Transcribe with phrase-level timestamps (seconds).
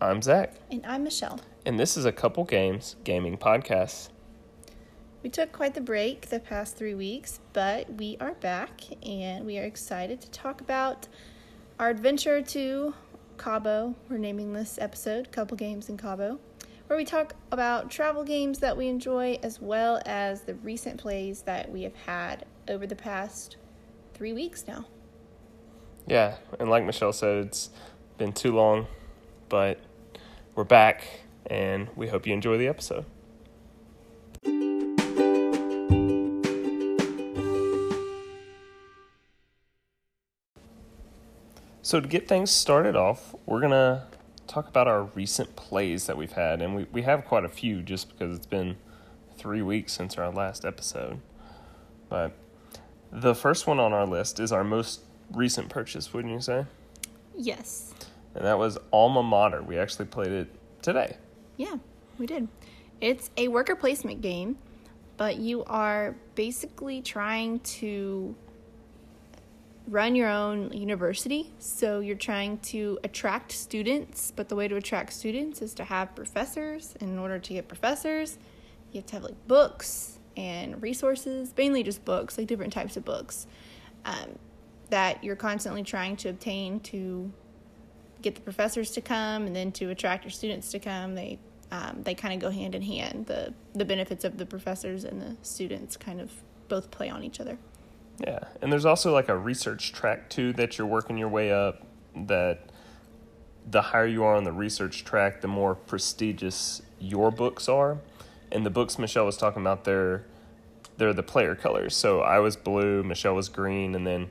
[0.00, 1.40] I'm Zach, And I'm Michelle.
[1.66, 4.08] and this is a couple games gaming podcast.
[5.22, 9.58] We took quite the break the past three weeks, but we are back and we
[9.58, 11.06] are excited to talk about
[11.78, 12.94] our adventure to
[13.36, 13.94] Cabo.
[14.08, 16.38] We're naming this episode Couple Games in Cabo,
[16.86, 21.42] where we talk about travel games that we enjoy as well as the recent plays
[21.42, 23.56] that we have had over the past
[24.14, 24.86] three weeks now.
[26.06, 27.68] Yeah, and like Michelle said, it's
[28.16, 28.86] been too long,
[29.50, 29.78] but
[30.60, 31.06] we're back,
[31.46, 33.06] and we hope you enjoy the episode.
[41.80, 44.02] So, to get things started off, we're going to
[44.48, 47.80] talk about our recent plays that we've had, and we, we have quite a few
[47.80, 48.76] just because it's been
[49.38, 51.20] three weeks since our last episode.
[52.10, 52.32] But
[53.10, 55.00] the first one on our list is our most
[55.32, 56.66] recent purchase, wouldn't you say?
[57.34, 57.94] Yes.
[58.34, 59.62] And that was Alma Mater.
[59.62, 60.48] We actually played it
[60.82, 61.16] today.
[61.56, 61.76] Yeah,
[62.18, 62.48] we did.
[63.00, 64.58] It's a worker placement game,
[65.16, 68.34] but you are basically trying to
[69.88, 71.52] run your own university.
[71.58, 76.14] So you're trying to attract students, but the way to attract students is to have
[76.14, 76.94] professors.
[77.00, 78.38] And in order to get professors,
[78.92, 83.04] you have to have like books and resources, mainly just books, like different types of
[83.04, 83.46] books
[84.04, 84.38] um,
[84.90, 87.32] that you're constantly trying to obtain to
[88.22, 91.14] get the professors to come and then to attract your students to come.
[91.14, 91.38] They
[91.72, 93.26] um, they kind of go hand in hand.
[93.26, 96.30] The the benefits of the professors and the students kind of
[96.68, 97.58] both play on each other.
[98.18, 98.40] Yeah.
[98.60, 102.70] And there's also like a research track too that you're working your way up that
[103.70, 107.98] the higher you are on the research track, the more prestigious your books are.
[108.52, 110.24] And the books Michelle was talking about, they're
[110.96, 111.96] they're the player colors.
[111.96, 114.30] So I was blue, Michelle was green, and then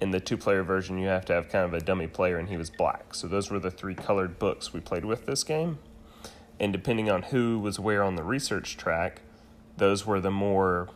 [0.00, 2.48] in the two player version you have to have kind of a dummy player and
[2.48, 3.14] he was black.
[3.14, 5.78] So those were the three colored books we played with this game.
[6.58, 9.22] And depending on who was where on the research track,
[9.76, 10.88] those were the more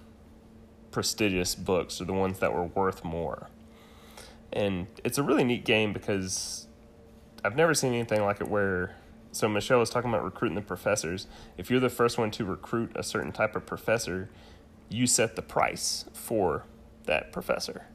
[0.91, 3.49] prestigious books or the ones that were worth more.
[4.53, 6.69] And it's a really neat game because
[7.45, 8.95] I've never seen anything like it where
[9.33, 11.27] so Michelle was talking about recruiting the professors.
[11.59, 14.31] If you're the first one to recruit a certain type of professor,
[14.89, 16.67] you set the price for
[17.07, 17.89] that professor.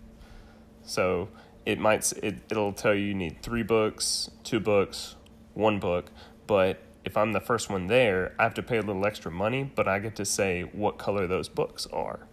[0.90, 1.30] So
[1.66, 5.16] it might it, it'll tell you you need 3 books, 2 books,
[5.54, 6.12] 1 book,
[6.48, 9.64] but if I'm the first one there, I have to pay a little extra money,
[9.64, 12.28] but I get to say what color those books are.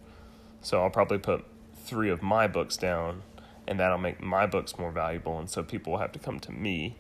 [0.61, 1.45] So I'll probably put
[1.85, 3.23] three of my books down,
[3.67, 5.39] and that'll make my books more valuable.
[5.39, 6.99] And so people will have to come to me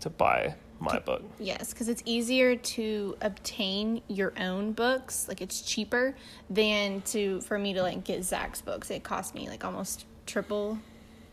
[0.00, 1.22] to buy my book.
[1.38, 5.26] Yes, because it's easier to obtain your own books.
[5.28, 6.14] Like it's cheaper
[6.48, 8.90] than to for me to like get Zach's books.
[8.90, 10.78] It cost me like almost triple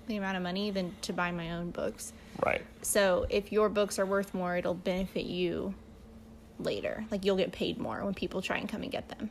[0.07, 2.13] the amount of money than to buy my own books.
[2.45, 2.61] Right.
[2.81, 5.73] So if your books are worth more, it'll benefit you
[6.59, 7.05] later.
[7.11, 9.29] Like you'll get paid more when people try and come and get them.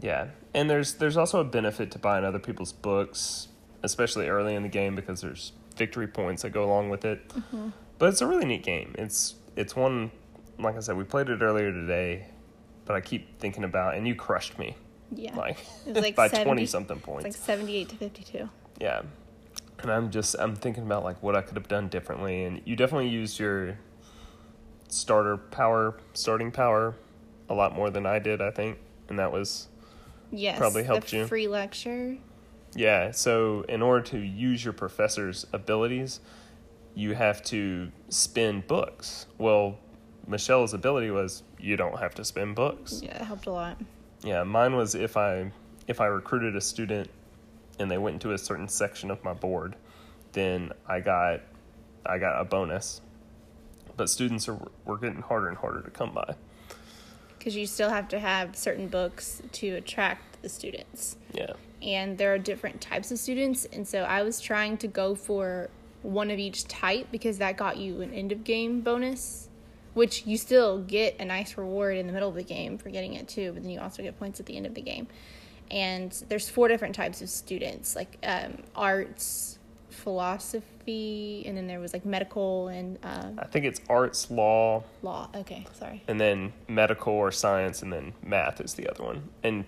[0.00, 3.48] Yeah, and there's there's also a benefit to buying other people's books,
[3.82, 7.26] especially early in the game because there's victory points that go along with it.
[7.28, 7.70] Mm-hmm.
[7.98, 8.94] But it's a really neat game.
[8.98, 10.10] It's it's one
[10.58, 12.26] like I said, we played it earlier today,
[12.84, 14.76] but I keep thinking about and you crushed me
[15.12, 15.36] Yeah.
[15.36, 17.24] like, It was like by 70 twenty something it's points.
[17.24, 18.48] like 78 to 52.
[18.80, 19.02] Yeah.
[19.80, 22.76] And I'm just I'm thinking about like what I could have done differently and you
[22.76, 23.78] definitely used your
[24.88, 26.94] starter power starting power
[27.48, 28.78] a lot more than I did, I think.
[29.08, 29.68] And that was
[30.32, 30.58] Yes.
[30.58, 31.26] Probably helped the you.
[31.26, 32.16] Free lecture.
[32.74, 36.18] yeah, so in order to use your professor's abilities,
[36.96, 39.26] you have to spend books.
[39.38, 39.78] Well,
[40.26, 43.00] Michelle's ability was you don't have to spend books.
[43.04, 43.78] Yeah, it helped a lot.
[44.22, 45.50] Yeah, mine was if I
[45.86, 47.08] if I recruited a student
[47.78, 49.76] and they went into a certain section of my board,
[50.32, 51.40] then I got
[52.04, 53.00] I got a bonus.
[53.96, 56.34] But students are were getting harder and harder to come by.
[57.38, 61.16] Because you still have to have certain books to attract the students.
[61.32, 61.52] Yeah.
[61.82, 65.68] and there are different types of students and so i was trying to go for
[66.02, 69.45] one of each type because that got you an end of game bonus
[69.96, 73.14] which you still get a nice reward in the middle of the game for getting
[73.14, 75.06] it too but then you also get points at the end of the game
[75.70, 79.58] and there's four different types of students like um, arts
[79.88, 85.28] philosophy and then there was like medical and uh, I think it's arts, law, law
[85.34, 89.28] okay sorry and then medical or science, and then math is the other one.
[89.42, 89.64] And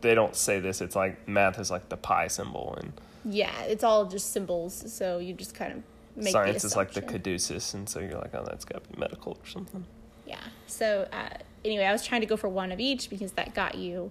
[0.00, 0.80] they don't say this.
[0.80, 2.92] It's like math is like the pi symbol, and
[3.24, 5.82] yeah it's all just symbols so you just kind of
[6.20, 8.98] science the is like the caduceus, and so you're like, oh, that's got to be
[8.98, 9.84] medical or something.
[10.26, 10.38] Yeah.
[10.66, 11.28] So uh,
[11.64, 14.10] anyway, I was trying to go for one of each because that got you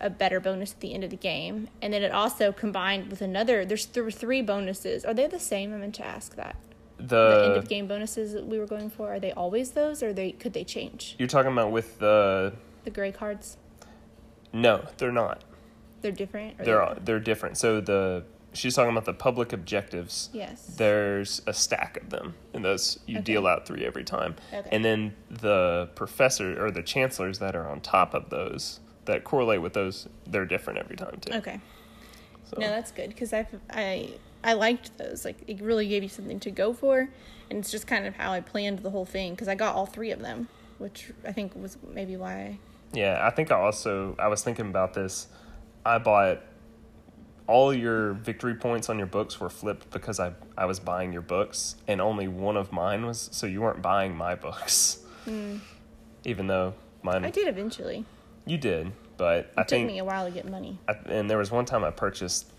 [0.00, 3.20] a better bonus at the end of the game, and then it also combined with
[3.20, 3.64] another.
[3.64, 5.04] There's there were three bonuses.
[5.04, 5.74] Are they the same?
[5.74, 6.56] I meant to ask that.
[6.98, 10.12] the end of game bonuses that we were going for are they always those or
[10.12, 12.52] they could they change you're talking about with the
[12.82, 13.56] the gray cards
[14.52, 15.44] no, they're not.
[16.02, 17.56] they're different They're all- they're different.
[17.56, 18.24] So the
[18.58, 20.30] she's talking about the public objectives.
[20.32, 23.24] yes There's a stack of them, and those you Okay.
[23.24, 24.36] deal out three every time.
[24.52, 24.68] Okay.
[24.72, 29.62] And then the professor or the chancellors that are on top of those that correlate
[29.62, 31.34] with those, they're different every time too.
[31.34, 31.60] okay
[32.44, 34.10] So, no that's good because i i
[34.44, 37.08] i liked those like it really gave you something to go for
[37.50, 39.86] and it's just kind of how i planned the whole thing because i got all
[39.86, 42.58] three of them which i think was maybe why
[42.94, 45.26] yeah, I think I also I was thinking about this.
[45.84, 46.40] I bought
[47.48, 51.22] all your victory points on your books were flipped because I I was buying your
[51.22, 54.98] books, and only one of mine was so you weren't buying my books.
[55.24, 55.56] Hmm.
[56.24, 58.04] Even though mine i did eventually
[58.46, 61.28] You did, but I it took think, me a while to get money I, and
[61.30, 62.50] there was one time I purchased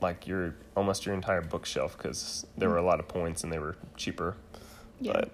[0.00, 3.58] like your almost your entire bookshelf because there were a lot of points and they
[3.58, 4.36] were cheaper.
[5.00, 5.30] yeah But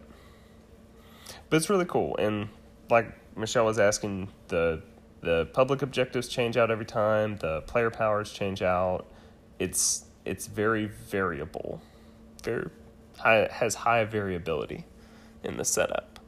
[1.49, 2.49] but it's really cool, and
[2.91, 3.07] like
[3.37, 4.83] Michelle was asking, the
[5.23, 7.37] the public objectives change out every time.
[7.37, 9.07] The player powers change out.
[9.59, 11.81] It's it's very variable,
[12.45, 12.69] very
[13.19, 14.85] high, has high variability
[15.45, 16.21] in the setup.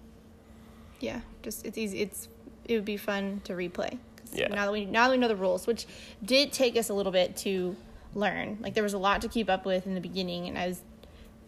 [1.00, 2.29] yeah just it's easy it's
[2.64, 3.99] it would be fun to replay
[4.32, 4.49] Yeah.
[4.49, 5.87] now that we now that we know the rules which
[6.25, 7.76] did take us a little bit to
[8.14, 10.67] learn like there was a lot to keep up with in the beginning and i
[10.69, 10.81] was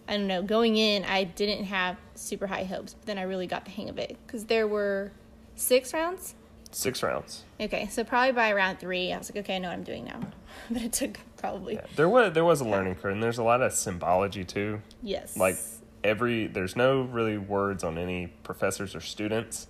[0.08, 3.46] i don't know going in i didn't have super high hopes but then i really
[3.48, 5.10] got the hang of it because there were
[5.56, 6.34] six rounds
[6.72, 7.44] Six rounds.
[7.60, 10.04] okay so probably by round three i was like okay i know what i'm doing
[10.04, 10.20] now
[10.70, 13.42] but it took probably Yeah, there was there was a learning curve, and there's a
[13.42, 14.82] lot of symbology too.
[15.02, 15.56] yes like
[16.04, 19.66] every there's no really words on any professors or students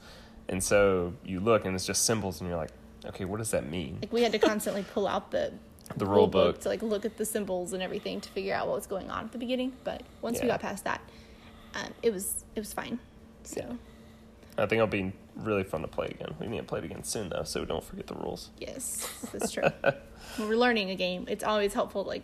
[0.49, 2.71] and so you look and it's just symbols and you're like
[3.05, 5.53] okay what does that mean like we had to constantly pull out the
[5.97, 8.75] the rule book to like look at the symbols and everything to figure out what
[8.75, 9.73] was going on at the beginning.
[9.85, 11.01] But once we got past that,
[11.77, 12.99] um, it was it was fine.
[13.45, 14.65] So Yeah.
[14.65, 17.05] i think I'll be really fun to play again we need to play it again
[17.05, 19.63] soon though so we don't forget the rules yes, that's true.
[20.37, 22.23] when we're learning a game, it's always helpful to like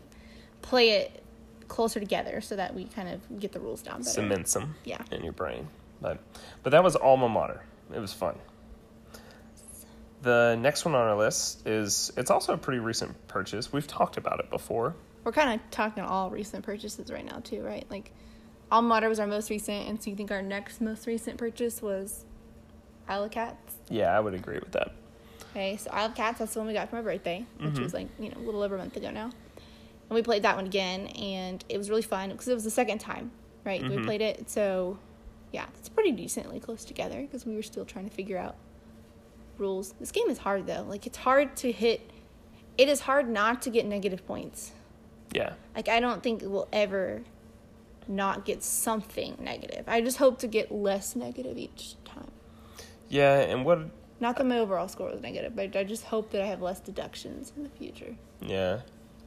[0.63, 1.23] play it
[1.69, 4.11] closer together so that we kind of get the rules down better.
[4.11, 5.03] cements them Yeah.
[5.11, 5.69] in your brain
[6.01, 6.19] but
[6.63, 7.63] but that was alma mater
[7.95, 8.37] it was fun
[10.23, 14.17] the next one on our list is it's also a pretty recent purchase we've talked
[14.17, 14.95] about it before
[15.25, 17.85] We're kind of talking all recent purchases right now too, right?
[17.91, 18.13] Like
[18.71, 21.83] Alma Mater was our most recent, and so you think our next most recent purchase
[21.83, 22.25] was
[23.09, 23.75] Isle of Cats?
[23.89, 24.93] yeah i would agree with that
[25.51, 27.83] Okay, so Isle of Cats, that's the one we got for my birthday, which Mm-hmm.
[27.83, 29.25] was like, you know, a little over a month ago now.
[29.25, 32.71] And we played that one again, and it was really fun because it was the
[32.71, 33.31] second time,
[33.63, 33.83] right?
[33.83, 33.97] Mm-hmm.
[34.01, 34.49] We played it.
[34.49, 34.99] So,
[35.53, 38.55] yeah, it's pretty decently close together because we were still trying to figure out
[39.59, 39.93] rules.
[40.01, 40.87] This game is hard, though.
[40.89, 42.11] Like, it's hard to hit,
[42.79, 44.73] it is hard not to get negative points.
[45.35, 47.25] yeah Like, I don't think we'll ever
[48.09, 49.85] not get something negative.
[49.87, 51.97] I just hope to get less negative each.
[53.13, 53.79] Yeah and what
[54.21, 56.81] Not that my overall score was negative, but I just hope that I have less
[56.81, 58.15] deductions in the future.
[58.41, 58.81] Yeah.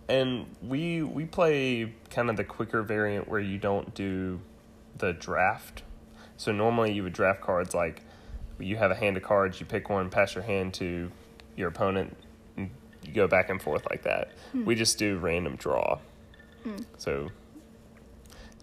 [0.08, 4.40] And we we play kind of the quicker variant where you don't do
[4.98, 5.84] the draft.
[6.38, 8.02] So normally you would draft cards like
[8.60, 11.12] you have a hand of cards, you pick one, pass your hand to
[11.58, 12.16] your opponent,
[12.56, 12.70] and
[13.04, 14.32] you go back and forth like that.
[14.52, 14.66] Hmm.
[14.66, 16.00] We just do random draw.
[16.64, 16.78] Hmm.
[16.98, 17.30] So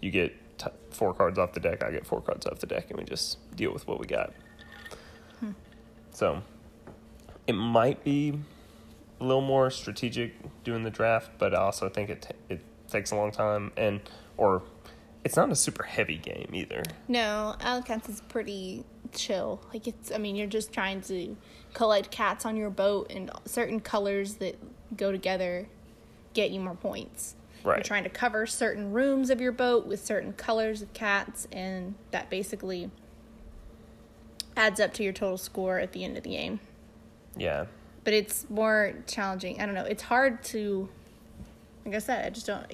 [0.01, 2.89] you get t- four cards off the deck, I get four cards off the deck,
[2.89, 4.33] and we just deal with what we got.
[6.13, 6.41] So
[7.47, 8.39] it might be
[9.19, 13.11] a little more strategic doing the draft, but I also think it ta it takes
[13.11, 14.01] a long time and
[14.37, 14.63] or
[15.23, 16.83] it's not a super heavy game either.
[17.07, 17.55] No,
[17.85, 19.61] Cats is pretty chill.
[19.73, 21.37] Like it's, I mean, you're just trying to
[21.73, 24.57] collect cats on your boat, and certain colors that
[24.95, 25.67] go together
[26.33, 27.35] get you more points.
[27.63, 27.77] Right.
[27.77, 31.95] You're trying to cover certain rooms of your boat with certain colors of cats, and
[32.11, 32.91] that basically
[34.55, 36.59] adds up to your total score at the end of the game.
[37.35, 37.65] Yeah.
[38.03, 39.61] But it's more challenging.
[39.61, 39.85] I don't know.
[39.85, 40.89] It's hard to.
[41.85, 42.65] Like I said, I just don't.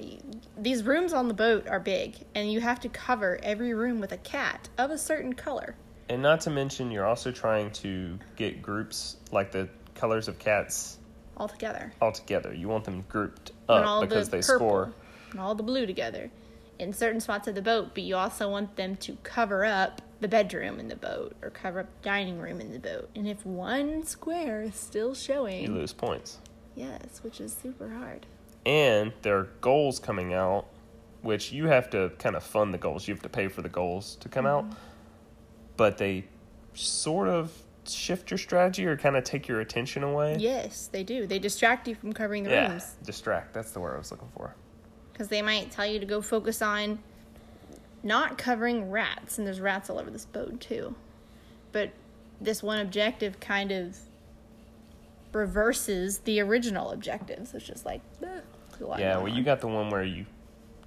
[0.62, 4.12] These rooms on the boat are big, and you have to cover every room with
[4.12, 5.74] a cat of a certain color.
[6.08, 10.98] And not to mention you're also trying to get groups like the colors of cats
[11.36, 11.92] all together.
[12.00, 12.54] all together.
[12.54, 14.92] You want them grouped up because the they purple score.
[15.30, 16.30] and all the blue together
[16.80, 20.28] in certain spots of the boat, but you also want them to cover up the
[20.28, 23.08] bedroom in the boat or cover up the dining room in the boat.
[23.14, 26.38] And if one square is still showing, You lose points.
[26.74, 28.26] yes, which is super hard.
[28.66, 30.66] And there are goals coming out
[31.22, 33.06] which you have to kind of fund the goals.
[33.06, 34.70] You have to pay for the goals to come Mm-hmm.
[34.70, 34.76] out.
[35.76, 36.24] But they
[36.74, 37.52] sort of
[37.86, 40.36] shift your strategy or kind of take your attention away.
[40.38, 41.26] Yes, they do.
[41.26, 43.52] They distract you from covering the Yeah, rooms distract.
[43.54, 44.54] That's the word I was looking for.
[45.20, 46.98] Because they might tell you to go focus on
[48.02, 50.94] not covering rats, and there's rats all over this boat too.
[51.72, 51.90] But
[52.40, 53.98] this one objective kind of
[55.34, 57.52] reverses the original objectives.
[57.52, 58.40] It's just like, eh,
[58.80, 59.34] Yeah, well, on.
[59.34, 60.24] you got the one where you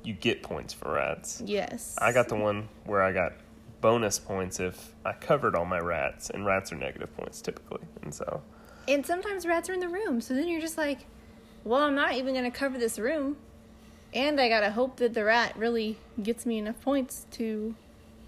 [0.03, 1.39] you get points for rats.
[1.45, 1.95] yes.
[2.01, 3.33] I got the one where I got
[3.81, 8.11] bonus points if I covered all my rats, and rats are negative points typically, and
[8.11, 8.41] so
[8.87, 11.05] And sometimes rats are in the room, so then you're just like,
[11.63, 13.37] well, I'm not even going to cover this room.
[14.13, 17.75] And I got to hope that the rat really gets me enough points to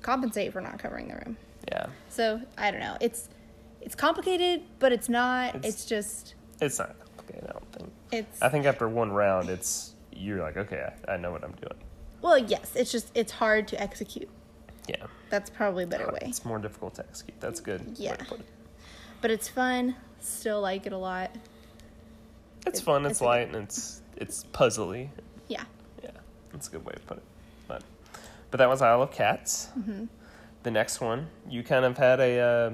[0.01, 1.37] compensate for not covering the room.
[1.71, 2.97] yeah, So, I don't know.
[3.01, 3.29] It's
[3.81, 5.55] it's complicated, but it's not.
[5.55, 7.49] It's- It's, just it's not complicated.
[7.49, 7.93] I don't think.
[8.11, 11.51] it's I think after one round, it's you're like, okay, I, I know what I'm
[11.53, 11.75] doing.
[12.21, 14.29] well, yes, it's just it's hard to execute.
[14.87, 16.19] Yeah, That's probably a better way.
[16.21, 17.39] it's more difficult to execute.
[17.39, 17.95] That's good.
[17.97, 18.13] Yeah.
[18.13, 18.21] it.
[19.21, 19.95] But it's fun.
[20.19, 21.31] Still like it a lot.
[22.67, 23.05] It's It- fun.
[23.05, 25.09] it's It's, a good- light, and it's it's puzzly.
[25.47, 25.63] Yeah.
[26.55, 27.23] That's a good way to put it.
[27.67, 27.83] But
[28.49, 29.67] but that was Isle of Cats.
[29.77, 30.05] Mm-hmm.
[30.63, 32.71] The next one you kind of had a uh,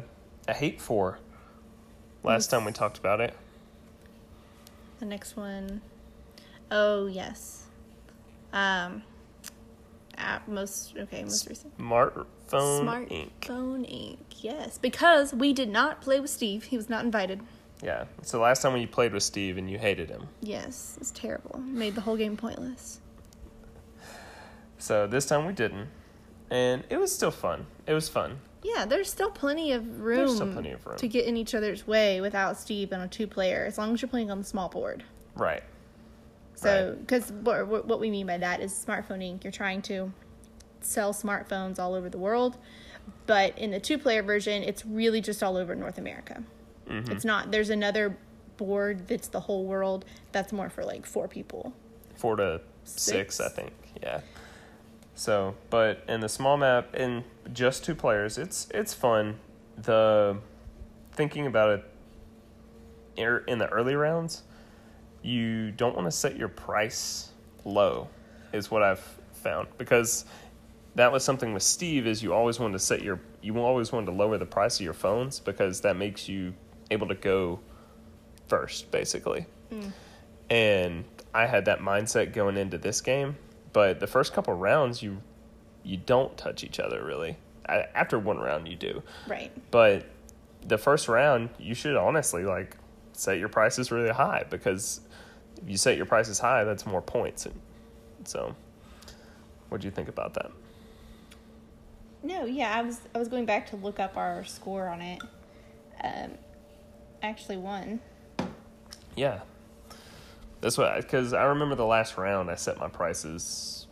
[0.48, 1.18] a hate for.
[2.24, 3.36] Last time we talked about it.
[5.00, 5.82] The next one,
[6.70, 7.64] oh yes,
[8.54, 9.02] um,
[10.16, 11.76] app most okay most recent.
[11.80, 13.32] Smartphone Smartphone Inc.
[13.42, 14.18] Inc.
[14.44, 16.66] Yes, because we did not play with Steve.
[16.66, 17.42] He was not invited.
[17.82, 18.06] Yeah.
[18.22, 20.28] So last time when you played with Steve and you hated him.
[20.42, 21.60] Yes, it's terrible.
[21.60, 23.00] Made the whole game pointless.
[24.82, 25.88] So this time we didn't,
[26.50, 27.68] and it was still fun.
[27.86, 28.40] It was fun.
[28.64, 30.98] Yeah, there's still plenty of room, There's still plenty of room.
[30.98, 34.02] to get in each other's way without Steve and a two player, as long as
[34.02, 35.04] you're playing on the small board.
[35.36, 35.64] Right.
[36.56, 39.44] So, because what, what we mean by that is Smartphone Inc.
[39.44, 40.12] You're trying to
[40.82, 42.58] sell smartphones all over the world,
[43.26, 46.44] but in the two player version, it's really just all over North America.
[46.88, 47.12] Mm-hmm.
[47.12, 48.16] It's not, there's another
[48.58, 51.74] board that's the whole world that's more for like four people.
[52.16, 53.40] Four to six, Six.
[53.40, 53.72] I think.
[54.04, 54.22] Yeah.
[55.22, 57.24] So, but in the small map, in
[57.54, 59.38] just two players, it's it's fun.
[59.78, 60.38] The
[61.12, 64.42] thinking about it er- in the early rounds,
[65.22, 67.30] you don't want to set your price
[67.66, 68.08] low,
[68.52, 70.26] is what I've found because
[70.96, 72.08] that was something with Steve.
[72.08, 74.84] Is you always wanted to set your you always wanted to lower the price of
[74.84, 76.56] your phones because that makes you
[76.90, 77.60] able to go
[78.48, 79.46] first, basically.
[80.50, 83.38] And I had that mindset going into this game,
[83.74, 85.22] but the first couple rounds, you
[85.84, 87.38] you don't touch each other really.
[87.68, 89.52] I, after one round, you do, Right.
[89.72, 90.06] but
[90.68, 92.78] the first round, you should honestly like
[93.14, 95.02] set your prices really high because
[95.62, 97.46] if you set your prices high, that's more points.
[97.46, 97.60] And
[98.26, 98.56] so,
[99.70, 100.52] what do you think about that?
[102.24, 105.22] No, yeah, I was I was going back to look up our score on it.
[106.04, 106.32] Um,
[107.24, 108.00] actually won.
[109.16, 109.40] Yeah.
[110.62, 113.88] That's what, because I remember the last round, I set my prices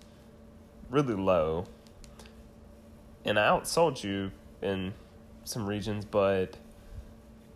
[0.90, 1.66] really low.
[3.26, 4.94] And I outsold you in
[5.44, 6.56] some regions, but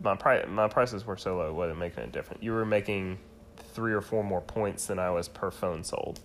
[0.02, 2.42] my, pri- my prices were so low, it wasn't making a difference.
[2.42, 3.18] You were making
[3.56, 6.20] three or four more points than I was per phone sold.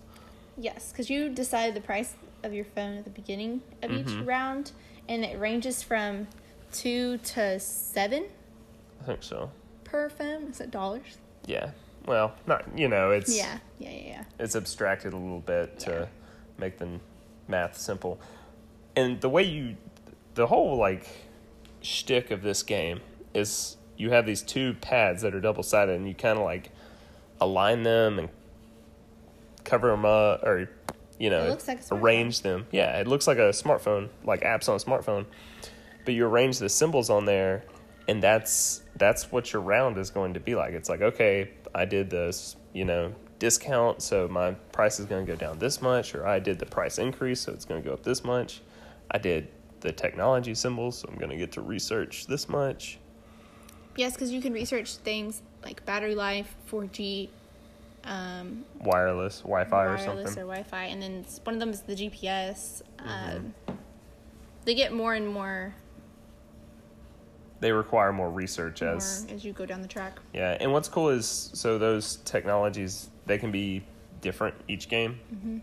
[0.58, 4.26] Yes, because you decided the price of your phone at the beginning of each Mhm.
[4.26, 4.72] round,
[5.08, 6.26] and it ranges from
[6.72, 8.26] two to seven
[9.00, 9.50] I think so.
[9.84, 10.44] per phone.
[10.48, 11.18] Is it dollars?
[11.46, 11.70] Yeah.
[12.06, 13.36] Well, not, you know, it's.
[13.36, 14.24] Yeah, yeah, yeah, yeah.
[14.38, 15.84] it's abstracted a little bit Yeah.
[15.86, 16.08] to
[16.58, 17.00] make the
[17.48, 18.20] math simple.
[18.96, 19.76] And the way you,
[20.34, 21.06] the whole like
[21.82, 23.00] shtick of this game
[23.34, 26.70] is you have these two pads that are double sided, and you kind of like
[27.40, 28.28] align them and
[29.64, 30.68] cover them up, or
[31.18, 32.66] you know, like arrange them.
[32.72, 35.26] Yeah, it looks like a smartphone, like apps on a smartphone.
[36.04, 37.62] But you arrange the symbols on there,
[38.10, 40.72] and that's that's what your round is going to be like.
[40.72, 45.32] It's like, okay, I did this, you know, discount, so my price is going to
[45.32, 47.94] go down this much, or I did the price increase, so it's going to go
[47.94, 48.62] up this much.
[49.12, 49.48] I did
[49.78, 52.98] the technology symbols, so I'm going to get to research this much.
[53.96, 57.28] Yes, because you can research things like battery life, 4G,
[58.02, 60.42] um, Wireless, Wi-Fi, or wireless something.
[60.42, 62.82] or Wi-Fi, and then one of them is the GPS.
[62.98, 63.36] Mm-hmm.
[63.36, 63.78] Um,
[64.64, 65.76] they get more and more,
[67.60, 70.18] They require more research more as as you go down the track.
[70.32, 73.84] Yeah, and what's cool is so those technologies they can be
[74.22, 75.58] different each game, Mm-hmm.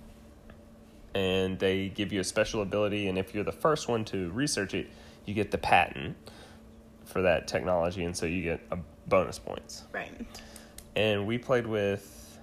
[1.16, 3.08] and they give you a special ability.
[3.08, 4.88] And if you're the first one to research it,
[5.26, 6.16] you get the patent
[7.06, 8.78] for that technology, and so you get a
[9.08, 9.84] bonus points.
[9.94, 10.12] Right.
[10.96, 12.40] And we played with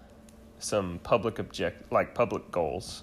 [0.59, 3.03] some public object like public goals,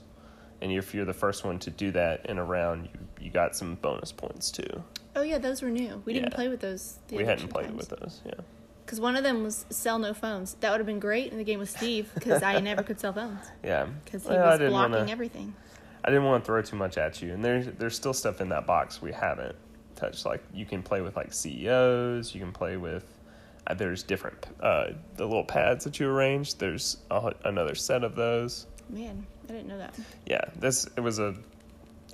[0.62, 3.56] and if you're the first one to do that in a round, you you got
[3.56, 4.84] some bonus points too.
[5.16, 6.02] Oh yeah, those were new.
[6.06, 6.98] We didn't play with those.
[7.12, 7.78] We hadn't played times.
[7.78, 8.34] with those, yeah.
[8.86, 10.56] Because one of them was sell no phones.
[10.56, 13.14] That would have been great in the game with Steve because I never could sell
[13.14, 15.54] phones Yeah, because he Well, was blocking wanna- everything.
[16.04, 18.50] I didn't want to throw too much at you, and there's there's still stuff in
[18.50, 19.56] that box we haven't
[19.96, 20.26] touched.
[20.26, 23.06] Like you can play with like CEOs, you can play with.
[23.68, 24.88] Uh, there's different uh,
[25.18, 26.56] the little pads that you arrange.
[26.56, 28.66] There's a, another set of those.
[28.90, 29.94] Man, I didn't know that.
[30.26, 31.36] Yeah, this it was a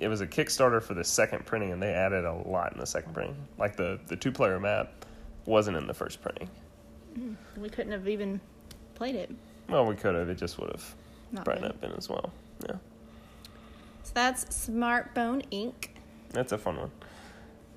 [0.00, 2.86] it was a Kickstarter for the second printing, and they added a lot in the
[2.86, 3.36] second printing.
[3.58, 5.04] Like the the two player map
[5.46, 6.48] wasn't in the first printing.
[7.56, 8.40] We couldn't have even
[8.94, 9.30] played it.
[9.68, 10.28] Well, we could have.
[10.28, 10.94] It just would have
[11.32, 11.68] Not probably been.
[11.70, 12.32] not been as well.
[12.68, 12.76] Yeah,
[14.04, 15.88] So that's Smartphone Inc.
[16.30, 16.90] that's a fun one.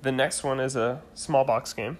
[0.02, 1.96] The next one is a small box game.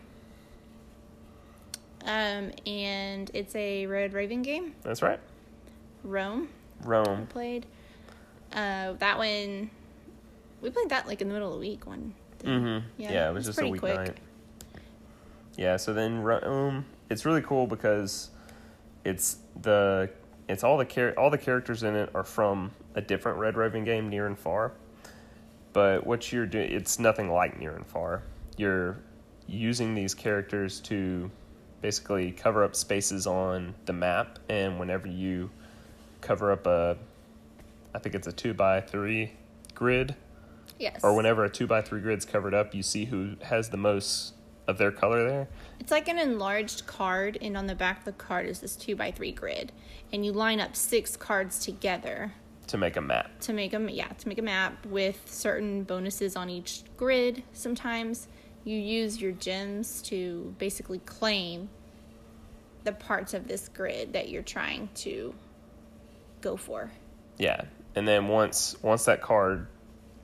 [2.04, 4.74] Um, and it's a Red Raven game.
[4.82, 5.20] That's right.
[6.02, 6.48] Roam
[6.82, 7.26] Roam.
[7.28, 7.64] played.
[8.52, 9.70] Uh, that one
[10.62, 11.86] we played that like in the middle of the week.
[11.86, 12.14] One.
[12.42, 12.86] Mm-hmm.
[12.96, 13.98] Yeah, Yeah, it was it's just a pretty quick.
[13.98, 14.14] weeknight.
[15.56, 18.30] Yeah, so then Roam, it's really cool because
[19.04, 20.08] it's the
[20.48, 23.84] it's all the char- all the characters in it are from a different Red Raven
[23.84, 24.72] game, Near and Far.
[25.72, 28.22] But what you're doing, it's nothing like Near and Far.
[28.56, 28.98] You're
[29.46, 31.30] using these characters to
[31.80, 35.50] basically cover up spaces on the map, and whenever you
[36.20, 36.96] cover up a,
[37.94, 39.32] I think it's a two by three
[39.74, 40.14] grid,
[40.82, 41.00] Yes.
[41.04, 44.34] or whenever a two by three grid's covered up, you see who has the most
[44.66, 45.48] of their color there.
[45.78, 48.96] It's like an enlarged card, and on the back of the card is this two
[48.96, 49.70] by three grid,
[50.12, 52.32] and you line up six cards together
[52.66, 53.30] to make a map.
[53.40, 57.44] to make a yeah to make a map with certain bonuses on each grid.
[57.52, 58.26] Sometimes
[58.64, 61.68] you use your gems to basically claim
[62.84, 65.32] the parts of this grid that you're trying to
[66.40, 66.90] go for.
[67.38, 67.62] Yeah,
[67.94, 69.68] and then once once that card,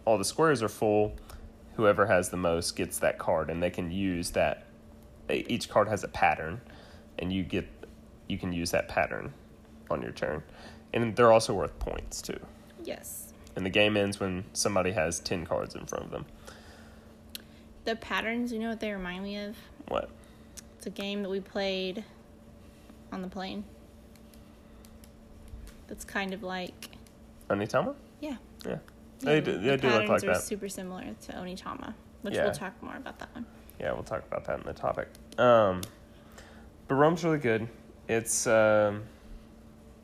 [0.09, 1.13] all the squares are full,
[1.77, 4.65] whoever has the most gets that card, and they can use that.
[5.29, 6.63] Each card has a pattern,
[7.19, 7.69] and you get
[8.27, 9.35] you can use that pattern
[9.91, 10.43] on your turn,
[10.95, 12.41] and they're also worth points too.
[12.83, 13.35] Yes.
[13.55, 16.25] And the game ends when somebody has ten cards in front of them.
[17.85, 19.57] The patterns, you know what they remind me of?
[19.89, 20.09] What?
[20.79, 22.03] It's a game that we played
[23.13, 23.65] on the plane.
[25.87, 26.91] That's kind of like
[27.51, 27.95] Onitama?
[28.21, 28.37] yeah.
[28.65, 28.79] Yeah, Yeah,
[29.21, 30.43] they the- do, the do look patterns like are that.
[30.43, 32.45] super similar to Onitama, which Yeah.
[32.45, 33.47] we'll talk more about that one.
[33.81, 35.09] Yeah, we'll talk about that in the topic.
[35.39, 35.83] Um,
[36.89, 37.69] but Roam's really good.
[38.09, 39.05] It's um,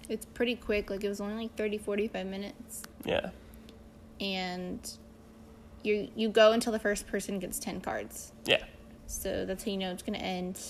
[0.08, 3.30] It's pretty quick, like it was only like 30 45 minutes yeah,
[4.20, 4.98] and
[5.82, 8.32] you you go until the first person gets 10 cards.
[8.46, 8.62] yeah,
[9.06, 10.60] So that's how you know it's going to end.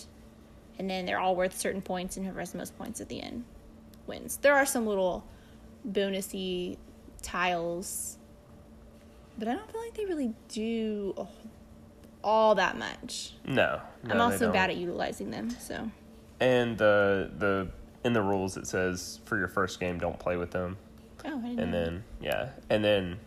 [0.79, 3.21] And then they're all worth certain points and whoever has the most points at the
[3.23, 3.45] end
[4.09, 4.39] wins.
[4.39, 5.25] There are some little
[5.89, 6.77] bonusy
[7.23, 8.19] tiles
[9.39, 11.15] but I don't feel like they really do
[12.23, 13.35] all that much.
[13.47, 13.81] no.
[14.03, 15.91] no I'm also bad at utilizing them, so
[16.41, 17.69] And the the
[18.05, 20.77] in the rules it says for your first game don't play with them.
[21.25, 21.85] oh, I didn't And know.
[21.85, 23.19] then yeah, and then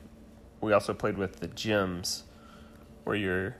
[0.61, 2.23] we also played with the gems,
[3.03, 3.55] where you're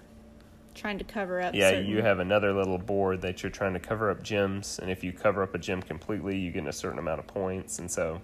[0.74, 1.54] trying to cover up.
[1.56, 4.90] yeah certain- you have another little board that you're trying to cover up gems, and
[4.92, 7.90] if you cover up a gem completely, you get a certain amount of points, and
[7.92, 8.22] so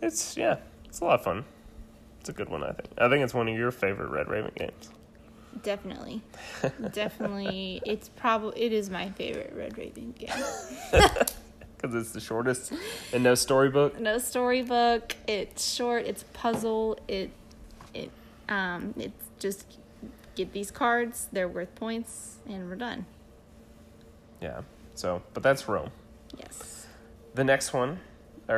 [0.00, 1.44] it's yeah it's a lot of fun.
[2.22, 2.88] It's a good one, I think.
[2.98, 4.90] I think it's one of your favorite Red Raven games.
[5.64, 6.22] definitely,
[6.92, 7.82] definitely.
[7.84, 10.30] It's probably it is my favorite Red Raven game.
[11.76, 12.72] Because it's the shortest
[13.12, 13.98] and no storybook.
[13.98, 15.16] No storybook.
[15.26, 16.06] It's short.
[16.06, 16.96] It's puzzle.
[17.08, 17.32] It
[17.92, 18.12] it
[18.48, 19.66] um it's just
[20.36, 21.26] get these cards.
[21.32, 23.06] They're worth points, and we're done.
[24.40, 24.60] Yeah.
[24.94, 25.90] So, but that's Roam.
[26.38, 26.86] Yes.
[27.34, 27.98] The next one,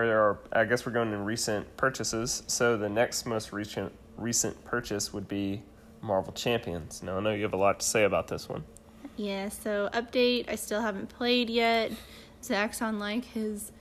[0.03, 2.43] or, I guess we're going in recent purchases.
[2.47, 5.63] So the next most recent recent purchase would be
[6.01, 7.03] Marvel Champions.
[7.03, 8.65] Now I know you have a lot to say about this one.
[9.17, 9.49] Yeah.
[9.49, 10.49] So update.
[10.49, 11.93] I still haven't played yet.
[12.43, 13.73] Zach's on like his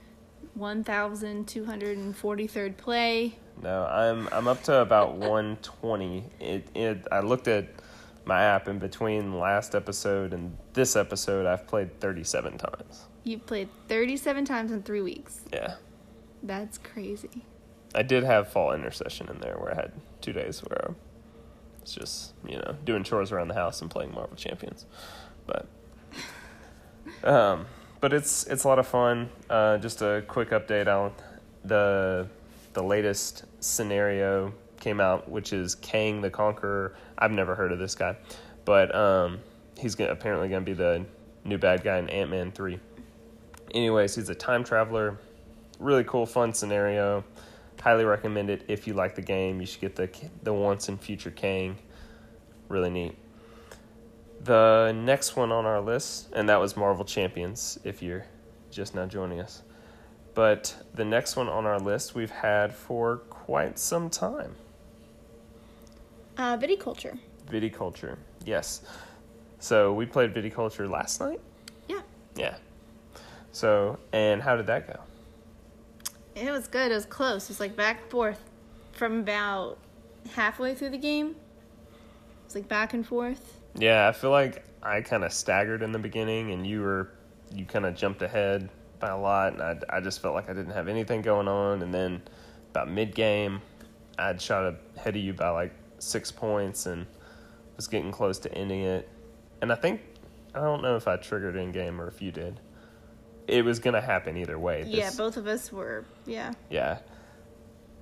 [0.54, 3.36] one thousand two hundred and forty third play.
[3.62, 6.24] No, I'm I'm up to about 120.
[6.40, 7.68] It it I looked at
[8.24, 11.46] my app in between last episode and this episode.
[11.46, 13.04] I've played 37 times.
[13.22, 15.40] You've played thirty seven times in three weeks.
[15.52, 15.76] Yeah,
[16.44, 17.44] That's crazy.
[17.94, 20.94] I did have Fall Intercession in there where I had two days where
[21.80, 24.84] it's just you know doing chores around the house and playing Marvel Champions,
[25.46, 25.66] but
[27.24, 27.64] um,
[28.00, 29.30] but it's it's a lot of fun.
[29.48, 31.12] Uh, just a quick update on
[31.64, 32.28] the
[32.74, 36.94] the latest scenario came out, which is Kang the Conqueror.
[37.16, 38.16] I've never heard of this guy,
[38.66, 39.38] but um,
[39.78, 41.06] he's gonna, apparently going to be the
[41.44, 42.78] new bad guy in Ant Man three.
[43.72, 45.18] Anyways, he's a time traveler.
[45.80, 47.24] Really cool, fun scenario.
[47.80, 49.60] Highly recommend it if you like the game.
[49.60, 50.08] You should get the
[50.42, 51.76] the once and future Kang.
[52.68, 53.16] Really neat.
[54.42, 57.78] The next one on our list, and that was Marvel Champions.
[57.84, 58.24] If you're
[58.70, 59.62] just now joining us,
[60.34, 64.56] But the next one on our list we've had for quite some time.
[66.36, 67.18] Uh, viticulture.
[67.48, 68.16] Viticulture.
[68.44, 68.82] Yes.
[69.60, 71.40] So we played viticulture last night?
[71.88, 72.00] Yeah.
[72.34, 72.56] Yeah.
[73.52, 75.00] So, and how did that go?
[76.34, 76.90] It was good.
[76.90, 77.44] It was close.
[77.44, 78.40] It was like back and forth
[78.92, 79.78] from about
[80.34, 81.28] halfway through the game.
[81.28, 83.60] It was like back and forth.
[83.74, 87.10] Yeah, I feel like I kind of staggered in the beginning and you were,
[87.52, 88.68] you kind of jumped ahead
[88.98, 89.52] by a lot.
[89.54, 91.82] And I, I just felt like I didn't have anything going on.
[91.82, 92.22] And then
[92.70, 93.60] about mid game,
[94.18, 97.06] I'd shot ahead of you by like six points and
[97.76, 99.08] was getting close to ending it.
[99.62, 100.00] And I think,
[100.54, 102.60] I don't know if I triggered in game or if you did.
[103.46, 104.84] It was going to happen either way.
[104.86, 106.04] yeah, both of us were.
[106.26, 106.52] Yeah.
[106.70, 106.98] Yeah.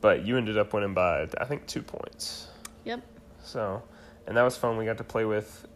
[0.01, 2.49] But you ended up winning by, I think, two points.
[2.85, 3.03] Yep.
[3.43, 3.83] So,
[4.27, 4.77] and that was fun.
[4.77, 5.67] We got to play with,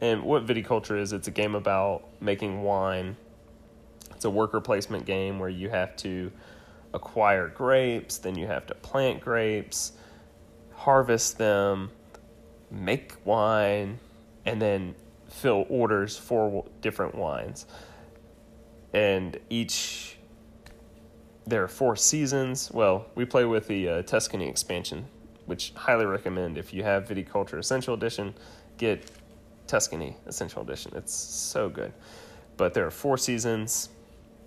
[0.00, 3.16] and what viticulture is, it's a game about making wine.
[4.12, 6.32] It's a worker placement game where you have to
[6.94, 9.92] acquire grapes, then you have to plant grapes,
[10.74, 11.90] harvest them,
[12.70, 13.98] make wine,
[14.44, 14.94] and then
[15.28, 17.66] fill orders for different wines.
[18.96, 20.16] And each,
[21.46, 22.70] there are four seasons.
[22.72, 25.04] Well, we play with the uh, Tuscany expansion,
[25.44, 28.34] which highly recommend if you have Viticulture Essential Edition,
[28.78, 29.10] get
[29.66, 30.92] Tuscany Essential Edition.
[30.96, 31.92] It's so good.
[32.56, 33.90] But there are four seasons,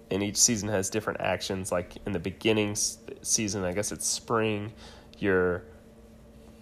[0.09, 1.71] and each season has different actions.
[1.71, 2.75] Like in the beginning
[3.21, 4.73] season, I guess it's spring.
[5.19, 5.61] You're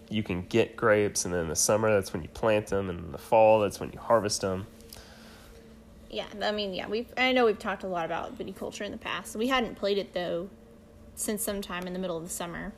[0.09, 2.99] you can get grapes, and then in the summer that's when you plant them, and
[2.99, 4.67] in the fall that's when you harvest them.
[6.09, 6.25] Yeah.
[6.41, 6.87] I mean, yeah.
[6.87, 7.11] We've.
[7.17, 9.35] I know we've talked a lot about viticulture in the past.
[9.35, 10.49] We hadn't played it though
[11.15, 12.73] since sometime in the middle of the summer.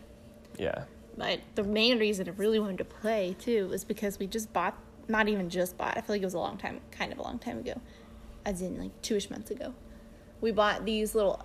[0.57, 0.85] Yeah,
[1.17, 4.77] But the main reason I really wanted to play too was because we just bought.
[5.07, 5.97] Not even just bought.
[5.97, 7.81] I feel like it was a long time, kind of a long time ago,
[8.45, 9.73] as in like two-ish months ago.
[10.39, 11.43] We bought these little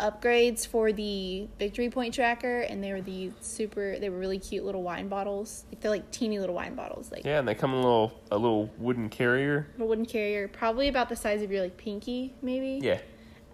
[0.00, 3.98] upgrades for the victory point tracker, and they were the super.
[3.98, 5.64] They were really cute little wine bottles.
[5.70, 8.12] Like they're like teeny little wine bottles, like yeah, and they come in a little
[8.30, 9.66] a little wooden carrier.
[9.74, 12.80] little wooden carrier, probably about the size of your like pinky, maybe.
[12.84, 12.98] Yeah,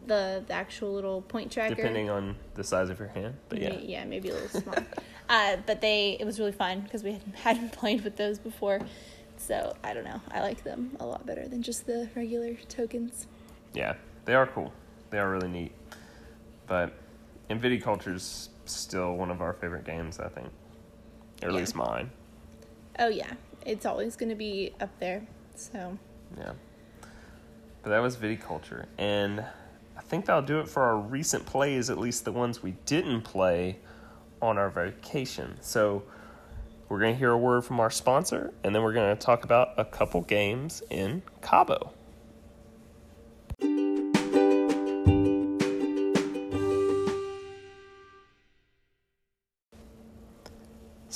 [0.07, 1.75] The the actual little point tracker.
[1.75, 4.75] depending on the size of your hand, but yeah, May- yeah, maybe a little small.
[5.29, 8.81] uh, but they, it was really fun because we hadn't, hadn't played with those before.
[9.37, 10.21] So I don't know.
[10.33, 13.27] I like them a lot better than just the regular tokens.
[13.73, 14.73] yeah, they are cool.
[15.11, 15.73] They are really neat.
[16.69, 16.93] But
[17.49, 20.49] and is still one of our favorite games, I think,
[21.43, 21.59] or at Yeah.
[21.61, 22.11] least mine.
[22.99, 23.33] Oh yeah,
[23.65, 25.27] it's always going to be up there.
[25.55, 25.97] So
[26.37, 26.53] Yeah.
[27.83, 28.87] But that was viticulture.
[28.99, 29.41] And
[29.97, 33.23] I think that'll do it for our recent plays, at least the ones we didn't
[33.23, 33.79] play
[34.43, 35.57] on our vacation.
[35.61, 36.03] So
[36.89, 39.45] we're going to hear a word from our sponsor, and then we're going to talk
[39.45, 41.93] about a couple games in Cabo.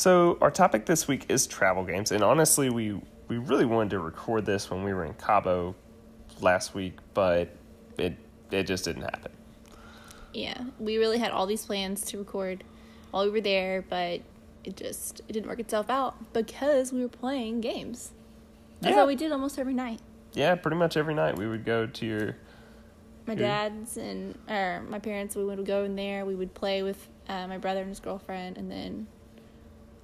[0.02, 4.00] So our topic this week is travel games, and honestly, we we really wanted to
[4.00, 5.76] record this when we were in Cabo
[6.40, 7.54] last week, but
[7.96, 8.16] it
[8.50, 9.30] it just didn't happen.
[10.34, 12.64] yeah, we really had all these plans to record
[13.12, 14.22] while we were there, but
[14.64, 18.10] it just it didn't work itself out because we were playing games.
[18.80, 19.02] That's Yeah.
[19.02, 20.00] what we did almost every night.
[20.32, 22.36] Yeah, pretty much every night we would go to your
[23.28, 23.42] my Good.
[23.42, 27.46] dad's and or my parents we would go in there we would play with uh,
[27.46, 29.06] my brother and his girlfriend and then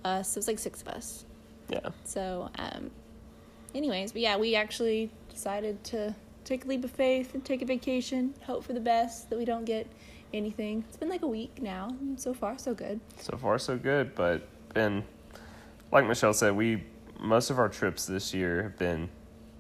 [0.09, 0.37] us.
[0.37, 1.25] It was like six of us.
[1.69, 1.91] Yeah.
[2.05, 2.91] So um
[3.75, 7.67] anyways but yeah we actually decided to take a leap of faith and take a
[7.67, 9.87] vacation hope for the best that we don't get
[10.33, 10.85] anything.
[10.89, 11.95] It's been like a week now.
[12.17, 13.01] So far so good.
[13.21, 14.43] So far so good, but
[14.75, 15.05] been
[15.93, 16.85] like Michelle said, we
[17.21, 19.09] most of our trips this year have been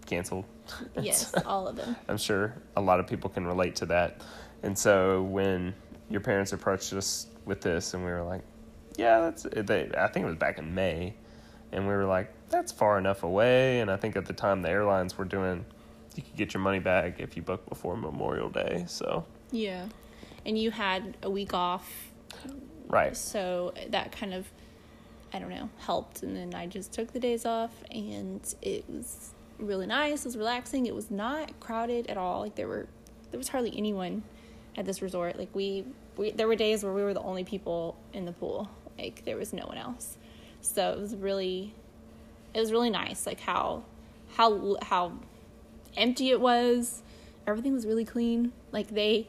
[0.07, 0.45] canceled.
[1.01, 1.97] yes all of them.
[2.09, 4.23] I'm sure a lot of people can relate to that.
[4.63, 5.75] And so when
[6.11, 8.43] your parents approached us with this, and we were like,
[8.99, 11.15] "Yeah, that's," they, I think it was back in May,
[11.73, 14.69] and we were like, "That's far enough away." And I think at the time the
[14.69, 15.65] airlines were doing,
[16.19, 18.85] you could get your money back if you booked before Memorial Day.
[18.89, 19.25] So.
[19.51, 19.87] Yeah.
[20.45, 22.11] And you had a week off.
[22.89, 24.51] Right, so that kind of
[25.33, 26.23] i don't know helped.
[26.23, 30.25] And then i just took the days off and it was really nice.
[30.25, 30.87] It was relaxing.
[30.87, 32.41] It was not crowded at all.
[32.41, 32.89] Like there were
[33.31, 34.23] there was hardly anyone
[34.77, 35.39] at this resort.
[35.39, 35.85] Like we,
[36.17, 39.37] we there were days where we were the only people in the pool like there
[39.37, 40.17] was no one else.
[40.61, 41.75] So it was really
[42.55, 43.85] it was really nice like how
[44.35, 45.13] how how
[45.97, 47.03] empty it was.
[47.47, 48.53] Everything was really clean.
[48.73, 49.29] Like they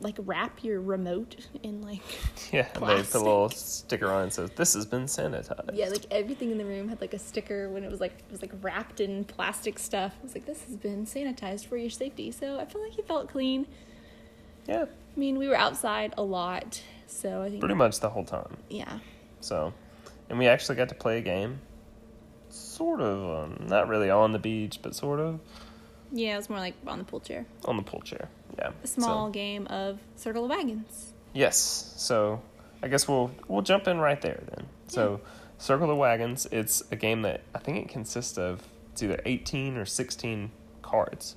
[0.00, 2.02] like wrap your remote in like
[2.52, 2.68] yeah.
[2.74, 5.70] They put a little sticker on that says this has been sanitized.
[5.72, 8.32] yeah like everything in the room had like a sticker when it was like it
[8.32, 10.14] was like wrapped in plastic stuff.
[10.18, 12.30] It was like this has been sanitized for your safety.
[12.32, 13.66] So i feel like it felt clean.
[14.66, 18.24] Yeah, I mean, we were outside a lot, so I think pretty much the whole
[18.24, 18.56] time.
[18.68, 18.98] yeah.
[19.40, 19.72] So,
[20.30, 21.60] and we actually got to play a game,
[22.48, 25.40] sort of, um, not really on the beach, but sort of
[26.12, 27.46] Yeah, it was more like on the pool chair.
[27.64, 28.28] on the pool chair.
[28.58, 31.12] Yeah, A small So, game of Circle of Wagons.
[31.32, 31.56] yes.
[31.96, 32.40] So,
[32.82, 34.66] I guess we'll we'll jump in right there then.
[34.88, 35.20] So,
[35.58, 36.46] Circle of Wagons.
[36.52, 38.62] It's a game that I think it consists of
[38.92, 40.50] it's either eighteen or sixteen
[40.82, 41.36] cards.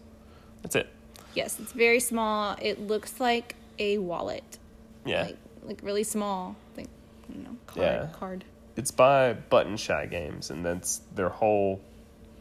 [0.61, 0.87] That's it.
[1.33, 2.55] Yes, it's very small.
[2.61, 4.57] It looks like a wallet.
[5.05, 5.23] Yeah.
[5.23, 6.55] Like like really small.
[6.75, 6.87] Like
[7.29, 8.07] you know, card Yeah.
[8.13, 8.45] card.
[8.75, 11.81] it's by Button Shy Games, and that's their whole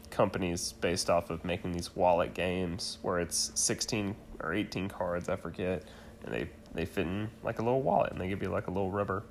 [0.09, 5.35] company's based off of making these wallet games where it's sixteen or eighteen cards, I
[5.35, 5.83] forget,
[6.23, 8.71] and they they fit in like a little wallet, and they give you like a
[8.71, 9.23] little rubber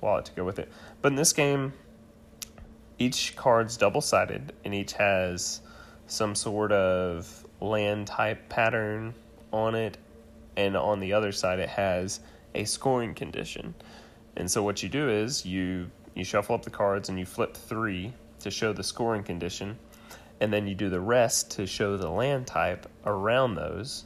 [0.00, 0.70] wallet to go with it.
[1.02, 1.72] But in this game,
[2.98, 5.60] each card's double sided, and each has
[6.06, 9.14] some sort of land type pattern
[9.52, 9.96] on it,
[10.56, 12.20] and on the other side, it has
[12.54, 13.74] a scoring condition.
[14.36, 17.56] And so what you do is you you shuffle up the cards and you flip
[17.56, 19.78] three to show the scoring condition,
[20.40, 24.04] and then you do the rest to show the land type around those,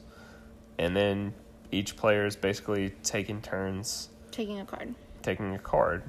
[0.79, 1.33] and then
[1.73, 4.95] each player is basically taking turns Taking a card.
[5.23, 6.03] taking a card.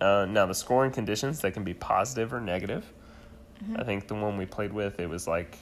[0.00, 2.84] Uh, now the scoring conditions they can be positive or negative.
[3.76, 5.58] I think the one we played with it was like,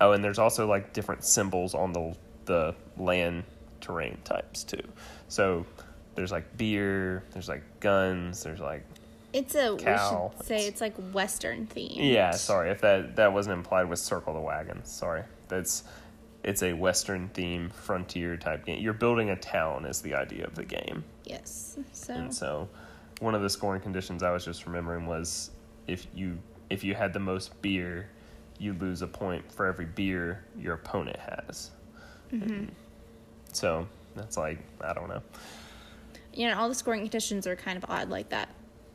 [0.00, 3.42] oh, and there's also like different symbols on the the land
[3.80, 4.82] terrain types too.
[5.28, 5.66] So
[6.14, 8.84] there's like beer, there's like guns, there's like
[9.32, 10.32] It's a Cow.
[10.32, 11.96] we should say it's like Western themed.
[12.12, 12.32] yeah.
[12.32, 14.90] Sorry if that that wasn't implied with Circle the Wagons.
[14.90, 15.84] Sorry, that's
[16.42, 18.80] it's a Western theme frontier type game.
[18.82, 21.04] You're building a town is the idea of the game.
[21.24, 21.76] Yes.
[21.92, 22.68] So And so,
[23.20, 25.50] one of the scoring conditions I was just remembering was
[25.86, 26.38] if you
[26.70, 28.08] if you had the most beer,
[28.58, 31.70] you lose a point for every beer your opponent has.
[32.32, 32.50] Mm-hmm.
[32.52, 32.72] And
[33.52, 35.22] So that's like I don't know.
[36.32, 38.48] you know, all the scoring conditions are kind of odd like that.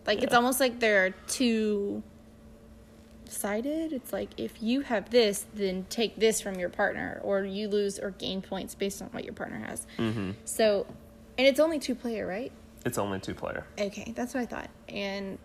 [0.08, 2.04] Like it's almost like they're two
[3.28, 3.92] sided.
[3.92, 8.00] It's like if you have this, then take this from your partner, or you lose
[8.00, 9.88] or gain points based on what your partner has.
[9.98, 10.32] Mm-hmm.
[10.46, 10.86] So,
[11.38, 12.52] and it's only two player, right?
[12.86, 13.66] It's only two player.
[13.80, 14.70] Okay, that's what I thought.
[14.88, 15.40] And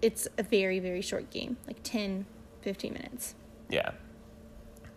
[0.00, 2.24] it's a very, very short game, like 10,
[2.62, 3.34] 15 minutes.
[3.68, 3.90] Yeah,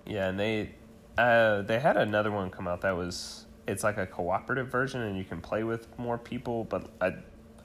[0.06, 0.76] yeah, and they
[1.18, 5.18] uh, they had another one come out that was it's like a cooperative version and
[5.18, 7.16] you can play with more people, but I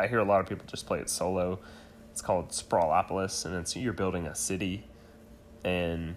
[0.00, 1.60] I hear a lot of people just play it solo.
[2.10, 4.84] It's called Sprawlopolis, and it's you're building a city,
[5.64, 6.16] and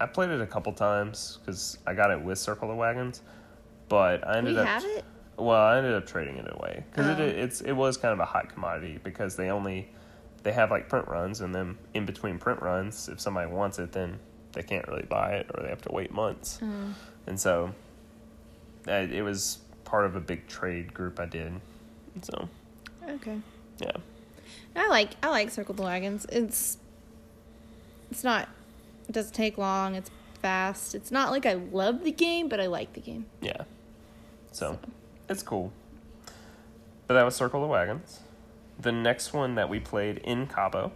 [0.00, 3.20] I played it a couple times because I got it with Circle of Wagons,
[3.88, 5.04] but I ended we up have it?
[5.36, 7.22] well, I ended up trading it away because Oh.
[7.22, 9.90] it it's it was kind of a hot commodity because they only
[10.42, 13.92] they have like print runs and then in between print runs, if somebody wants it,
[13.92, 14.18] then
[14.52, 16.94] they can't really buy it or they have to wait months, Mm.
[17.26, 17.74] and so
[18.88, 21.60] uh, it was part of a big trade group I did,
[22.22, 22.48] so
[23.08, 23.38] Okay.
[23.78, 23.92] yeah,
[24.76, 26.26] I like I like Circle the Wagons.
[26.30, 26.78] It's
[28.10, 28.48] it's not
[29.08, 29.94] it doesn't take long.
[29.94, 30.94] It's fast.
[30.94, 33.26] It's not like I love the game, but I like the game.
[33.40, 33.62] yeah,
[34.52, 34.78] so
[35.28, 35.72] it's cool.
[37.06, 38.20] But that was Circle the Wagons.
[38.78, 40.92] The next one that we played in Cabo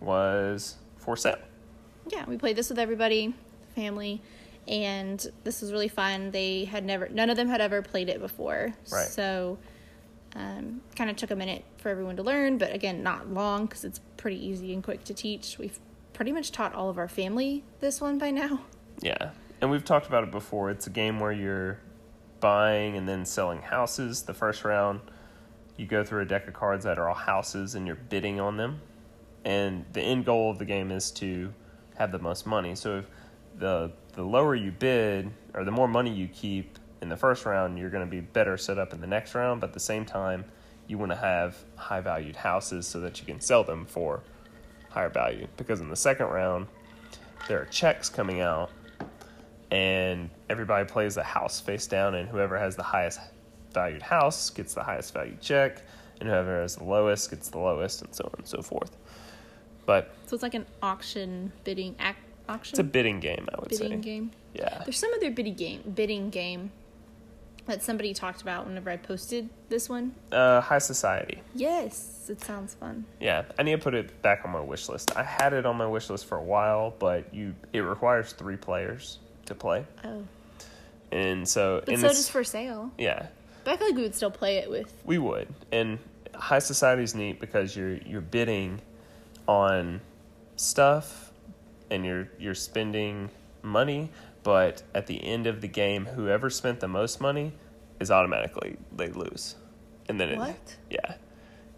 [0.00, 1.36] was For Sale.
[2.08, 3.34] Yeah, we played this with everybody,
[3.74, 4.22] family,
[4.68, 6.30] and this was really fun.
[6.30, 8.72] They had never none of them had ever played it before.
[8.90, 9.06] Right.
[9.06, 9.58] So
[10.34, 13.84] um, kind of took a minute for everyone to learn, but again, not long because
[13.84, 15.58] it's pretty easy and quick to teach.
[15.58, 15.78] We've
[16.12, 18.60] pretty much taught all of our family this one by now.
[19.00, 20.70] Yeah, and we've talked about it before.
[20.70, 21.80] It's a game where you're
[22.40, 24.22] buying and then selling houses.
[24.22, 25.00] The first round,
[25.76, 28.56] you go through a deck of cards that are all houses, and you're bidding on
[28.56, 28.80] them.
[29.44, 31.52] And the end goal of the game is to
[31.96, 32.74] have the most money.
[32.74, 33.06] So if
[33.58, 37.78] the the lower you bid, or the more money you keep in the first round,
[37.78, 39.60] you're going to be better set up in the next round.
[39.60, 40.44] But at the same time,
[40.86, 44.22] you want to have high valued houses so that you can sell them for
[44.90, 45.46] higher value.
[45.56, 46.66] Because in the second round,
[47.48, 48.70] there are checks coming out
[49.70, 53.18] and everybody plays a house face down and whoever has the highest
[53.72, 55.82] valued house gets the highest valued check
[56.20, 58.96] and whoever has the lowest gets the lowest and so on and so forth
[59.86, 62.18] but So it's like an auction bidding ac-
[62.52, 64.30] auction it's a bidding game i would bidding say Bidding game.
[64.54, 66.70] yeah There's some other bidding game bidding game
[67.66, 70.14] that somebody talked about whenever I posted this one.
[70.32, 73.04] uh, high society Yes, it sounds fun.
[73.20, 75.76] yeah i need to put it back on my wish list i had it on
[75.76, 80.22] my wish list for a while but you it requires three players to play Oh,
[81.10, 82.90] and so but in so does for sale.
[82.98, 83.26] yeah
[83.64, 84.92] But I feel like we would still play it with.
[85.04, 85.98] We would, and
[86.34, 88.80] high society is neat because you're you're bidding
[89.46, 90.00] on
[90.56, 91.31] stuff,
[91.92, 93.30] and you're you're spending
[93.62, 94.10] money,
[94.42, 97.52] but at the end of the game, whoever spent the most money
[98.00, 99.54] is automatically they lose,
[100.08, 100.76] and then it, What?
[100.90, 101.14] yeah,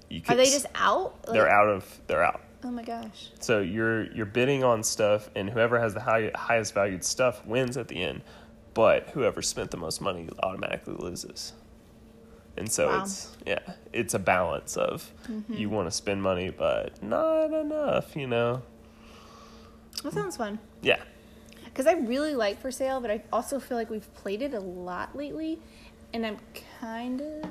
[0.09, 1.17] you Are they just out?
[1.27, 2.41] Like- they're out of they're out.
[2.63, 3.31] Oh my gosh.
[3.41, 7.77] So you're you're bidding on stuff, and whoever has the high, highest valued stuff wins
[7.77, 8.23] at the end.
[8.73, 11.53] But whoever spent the most money automatically loses.
[12.57, 13.03] And so Wow.
[13.03, 13.59] it's yeah,
[13.93, 15.53] it's a balance of mm-hmm.
[15.53, 18.17] you want to spend money, but not enough.
[18.17, 18.63] You know,
[20.05, 20.59] That sounds fun.
[20.83, 20.99] yeah,
[21.65, 24.61] Because I really like For Sale, but I also feel like we've played it a
[24.61, 25.59] lot lately,
[26.13, 26.37] and I'm
[26.81, 27.51] kind of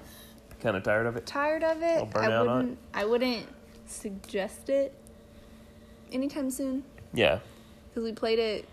[0.61, 1.25] kind of tired of it.
[1.25, 2.07] tired of it.
[2.15, 2.51] I on it?
[2.51, 2.77] wouldn't.
[2.93, 3.47] I wouldn't
[3.87, 4.93] suggest it
[6.11, 7.39] anytime soon Yeah,
[7.89, 8.65] because we played it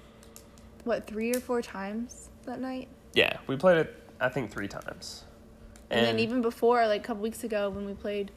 [0.84, 3.96] what three or four times that night, yeah, we played it.
[4.20, 5.24] I think three times.
[5.90, 8.30] and, then even before, like a couple weeks ago, when we played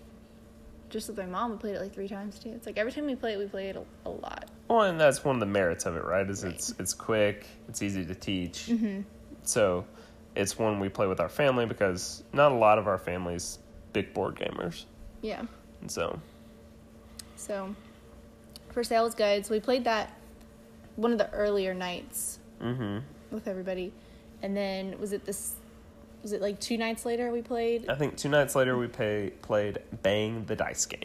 [0.93, 2.49] just with my mom, we played it like three times too.
[2.49, 4.45] It's like every time we play it, we play it a, a lot.
[4.69, 6.29] Well, and that's one of the merits of it, right?
[6.29, 6.53] Is Right.
[6.53, 8.67] it's it's quick, it's easy to teach.
[8.67, 9.01] Mm-hmm.
[9.41, 9.85] So,
[10.35, 13.59] it's one we play with our family because not a lot of our families
[13.91, 14.85] big board gamers,
[15.21, 15.41] Yeah.
[15.81, 16.19] and so
[17.35, 17.75] So,
[18.69, 19.45] For good.
[19.45, 20.13] So we played that
[20.95, 22.99] one of the earlier nights hmm
[23.31, 23.91] with everybody,
[24.43, 25.55] and then was it this?
[26.23, 27.89] Was it like two nights later we played?
[27.89, 31.03] I think two nights later we pay, played Bang the Dice Game.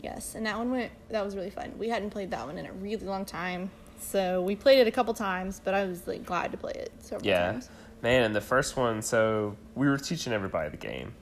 [0.00, 0.92] Yes, and that one went.
[1.10, 1.72] That was really fun.
[1.78, 4.90] We hadn't played that one in a really long time, so we played it a
[4.92, 5.60] couple times.
[5.62, 7.68] But I was like glad to play it several Yeah, times.
[8.02, 11.14] man, and the first one, so we were teaching everybody the game,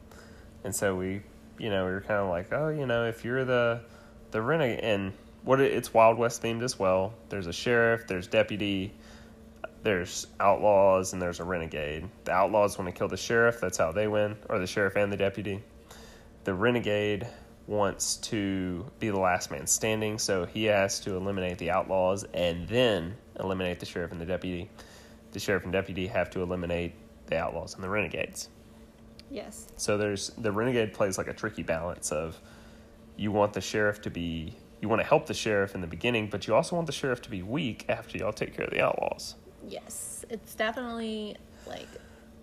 [0.65, 1.23] and so we,
[1.59, 3.81] you know, we were kind of like, oh, you know, if you're the
[4.33, 5.13] the renegade, and
[5.45, 7.15] what it, it's Wild West themed as well.
[7.31, 8.93] There's a sheriff, there's deputy,
[9.85, 12.09] there's outlaws, and there's a renegade.
[12.25, 13.61] The outlaws want to kill the sheriff.
[13.61, 15.62] That's how they win, or the sheriff and the deputy.
[16.44, 17.27] The renegade
[17.66, 22.66] wants to be the last man standing, so he has to eliminate the outlaws and
[22.66, 24.70] then eliminate the sheriff and the deputy.
[25.33, 26.94] The sheriff and deputy have to eliminate
[27.27, 28.49] the outlaws and the renegades.
[29.31, 29.66] Yes.
[29.77, 32.38] So there's the renegade plays like a tricky balance of
[33.16, 36.29] you want the sheriff to be you want to help the sheriff in the beginning,
[36.29, 38.83] but you also want the sheriff to be weak after y'all take care of the
[38.83, 39.35] outlaws.
[39.68, 41.88] Yes, it's definitely like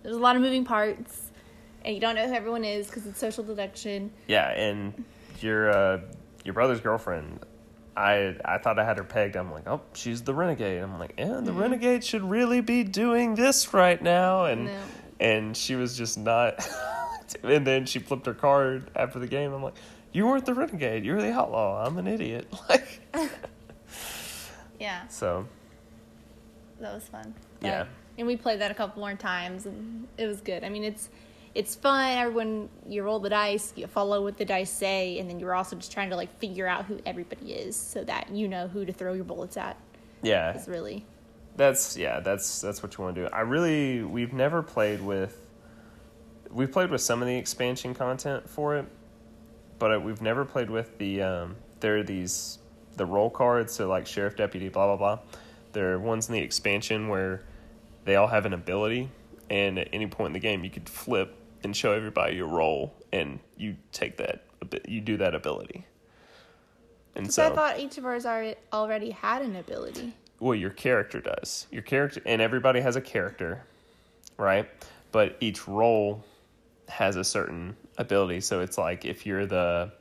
[0.02, 1.30] there's a lot of moving parts,
[1.84, 4.10] and you don't know who everyone is because it's social deduction.
[4.26, 5.04] Yeah, and
[5.40, 6.00] your uh,
[6.44, 7.40] your brother's girlfriend,
[7.96, 9.36] I I thought I had her pegged.
[9.36, 10.82] I'm like, oh, she's the renegade.
[10.82, 14.78] I'm like, yeah, the renegade should really be doing this right now, and No.
[15.20, 16.66] and she was just not.
[17.44, 19.52] and then she flipped her card after the game.
[19.52, 19.74] I'm like,
[20.12, 21.04] you weren't the renegade.
[21.04, 21.86] You're the outlaw.
[21.86, 22.52] I'm an idiot.
[22.68, 23.00] Like,
[24.80, 25.46] Yeah, so
[26.82, 27.34] that was fun.
[27.62, 27.86] Yeah.
[28.18, 30.64] and we played that a couple more times, and it was good.
[30.64, 31.08] I mean, it's
[31.54, 32.16] it's fun.
[32.16, 35.76] Everyone, you role the dice, you follow what the dice say, and then you're also
[35.76, 38.92] just trying to like figure out who everybody is, so that you know who to
[38.92, 39.76] throw your bullets at.
[40.22, 41.04] yeah, It's really
[41.56, 43.28] That's yeah, that's that's what you want to do.
[43.32, 45.38] I really we've never played with
[46.50, 48.86] we've played with some of the expansion content for it,
[49.78, 52.58] but uh, we've never played with the um there are these
[52.96, 55.18] the roll cards, so like sheriff, deputy, blah blah blah.
[55.72, 57.42] There are ones in the expansion where
[58.04, 59.10] they all have an ability,
[59.50, 62.94] and at any point in the game, you could flip and show everybody your role,
[63.12, 64.44] and you take that
[64.86, 65.84] you do that ability.
[67.14, 70.14] And so I thought each of ours are, already had an ability.
[70.40, 73.62] well your character does your character and everybody has a character
[74.38, 74.68] right
[75.12, 76.24] but each role
[76.88, 79.92] has a certain ability so it's like if you're the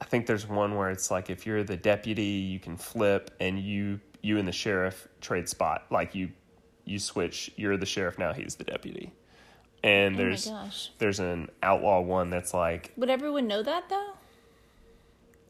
[0.00, 3.58] i think there's one where it's like if you're the deputy you can flip and
[3.58, 6.30] you you and the sheriff trade spot like you
[6.84, 9.12] you switch you're the sheriff now he's the deputy
[9.84, 10.50] and Oh there's
[10.98, 14.12] there's an outlaw one that's like Would everyone know that though?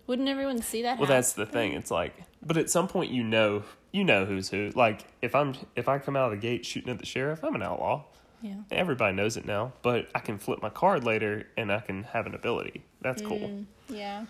[0.07, 0.99] Wouldn't everyone see that?
[0.99, 1.17] Well, happen?
[1.17, 1.73] that's the thing.
[1.73, 4.71] It's like, but at some point, you know, you know who's who.
[4.75, 7.55] Like, if I'm if I come out of the gate shooting at the sheriff, I'm
[7.55, 8.05] an outlaw.
[8.41, 8.55] yeah.
[8.71, 9.73] Everybody knows it now.
[9.83, 12.85] But I can flip my card later, and I can have an ability.
[13.03, 13.39] That's cool.
[13.39, 14.25] Mm, yeah.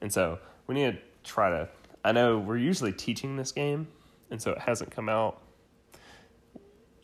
[0.00, 1.68] And so we need to try to.
[2.04, 3.86] I know we're usually teaching this game,
[4.30, 5.40] and so it hasn't come out.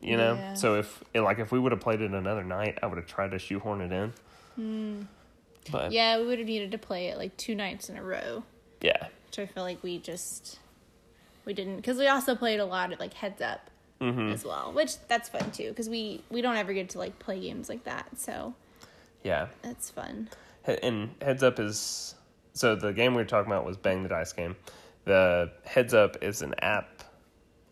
[0.00, 0.54] You know, Yeah.
[0.54, 3.32] so if like if we would have played it another night, I would have tried
[3.32, 5.06] to shoehorn it in.
[5.70, 8.02] But yeah, Yeah, we would have needed to play it like two nights in a
[8.02, 8.44] row,
[8.80, 10.58] yeah, which I feel like we just
[11.44, 13.70] we didn't because we also played a lot of like heads up
[14.00, 14.30] Mm-hmm.
[14.30, 17.40] as well, which that's fun too because we we don't ever get to like play
[17.40, 18.54] games like that, so
[19.24, 19.48] yeah.
[19.62, 20.28] that's fun.
[20.82, 22.14] And heads up is
[22.52, 24.54] so the game we were talking about was Bang the Dice game.
[25.08, 27.02] The heads up is an app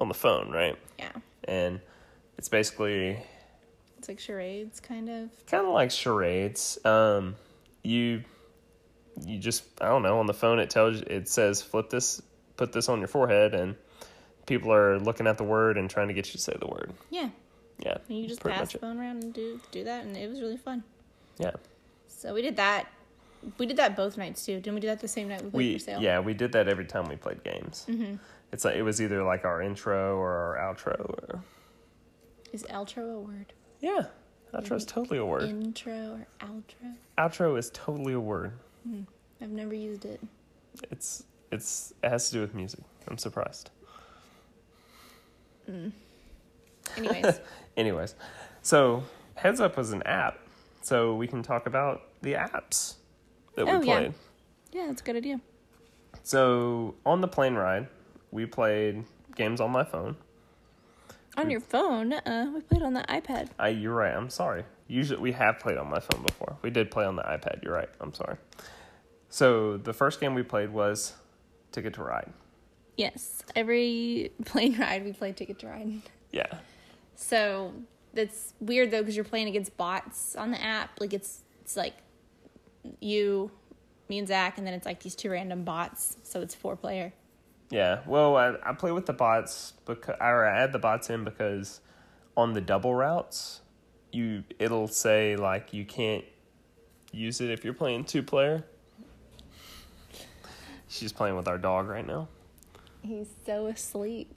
[0.00, 0.74] on the phone, right?
[0.98, 1.12] Yeah,
[1.44, 1.80] And
[2.38, 3.18] it's basically
[3.98, 5.28] it's like charades, kind of.
[5.46, 6.78] kind of like charades.
[6.82, 7.36] Um,
[7.82, 8.24] you
[9.26, 12.22] you just I don't know on the phone it tells you it says flip this,
[12.56, 13.76] put this on your forehead, and
[14.46, 16.94] people are looking at the word and trying to get you to say the word.
[17.10, 17.28] Yeah.
[17.80, 17.98] Yeah.
[18.08, 18.80] And you just pass the it.
[18.80, 20.84] phone around and do do that, and it was really fun.
[21.38, 21.52] Yeah.
[22.08, 22.86] So we did that.
[23.58, 24.54] We did that both nights too.
[24.56, 26.00] Didn't we do that the same night we played We for sale?
[26.02, 27.86] yeah, we did that every time we played games.
[27.88, 28.16] Mm-hmm.
[28.52, 31.40] It's like it was either like our intro or our outro or
[32.52, 33.52] Is outro a word?
[33.80, 34.06] yeah,
[34.54, 35.44] outro is totally a word.
[35.44, 36.94] Intro or outro?
[37.18, 38.52] outro is totally a word.
[39.42, 40.20] I've never used it.
[40.90, 42.80] It's it's it has to do with music.
[43.08, 43.70] I'm surprised.
[46.96, 47.40] Anyways,
[47.76, 48.14] Anyways,
[48.62, 49.02] so
[49.34, 50.38] Heads Up was an app,
[50.82, 52.94] so we can talk about the apps
[53.56, 53.98] that we Oh, yeah.
[53.98, 54.14] played.
[54.72, 55.40] yeah, that's a good idea.
[56.22, 57.88] So on the plane ride,
[58.30, 59.04] we played
[59.34, 60.16] games on my phone.
[61.36, 63.48] On your phone, uh, we played on the iPad.
[63.58, 64.14] I, you're right.
[64.14, 64.64] I'm sorry.
[64.88, 66.56] Usually we have played on my phone before.
[66.62, 67.62] We did play on the iPad.
[67.62, 67.90] You're right.
[68.00, 68.36] I'm sorry.
[69.28, 71.12] So the first game we played was
[71.72, 72.32] Ticket to Ride.
[72.96, 76.00] Yes, every plane ride we played Ticket to Ride.
[76.30, 76.46] Yeah.
[77.14, 77.72] So
[78.14, 80.98] that's weird though because you're playing against bots on the app.
[81.00, 81.94] Like it's it's like
[83.00, 83.50] you,
[84.08, 86.16] me and Zach, and then it's like these two random bots.
[86.22, 87.12] So it's four player.
[87.70, 88.00] Yeah.
[88.06, 91.80] Well, I, I play with the bots because or I add the bots in because
[92.36, 93.60] on the double routes,
[94.12, 96.24] you it'll say like you can't
[97.12, 98.64] use it if you're playing two player.
[100.88, 102.28] She's playing with our dog right now.
[103.02, 104.32] He's so asleep.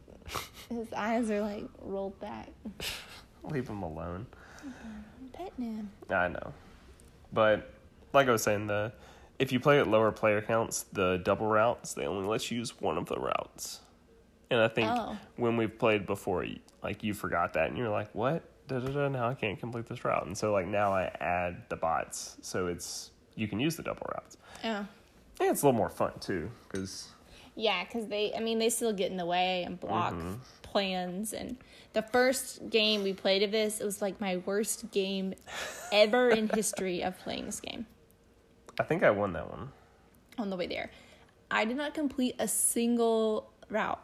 [0.69, 2.49] His eyes are like rolled back.
[3.43, 4.27] Leave him alone.
[5.33, 5.89] Petting him.
[6.09, 6.53] I know.
[7.31, 7.71] But
[8.13, 8.91] like I was saying, the
[9.37, 12.79] if you play at lower player counts, the double routes they only let you use
[12.81, 13.79] one of the routes.
[14.51, 15.17] And I think Oh.
[15.37, 16.45] when we've played before,
[16.83, 18.43] like you forgot that, and you're like, "What?
[18.67, 19.07] Da da da!
[19.07, 22.67] Now I can't complete this route." And so like now I add the bots, so
[22.67, 24.37] it's you can use the double routes.
[24.63, 24.85] Oh.
[25.41, 27.09] And it's a little more fun too, because
[27.55, 30.35] Yeah, because they, I mean, they still get in the way and block mm-hmm.
[30.61, 31.33] plans.
[31.33, 31.57] And
[31.93, 35.33] the first game we played of this, it was like my worst game
[35.91, 37.85] ever in history of playing this game
[38.79, 39.69] I think I won that one.
[40.37, 40.89] on the way there.
[41.51, 43.99] I did not complete a single route.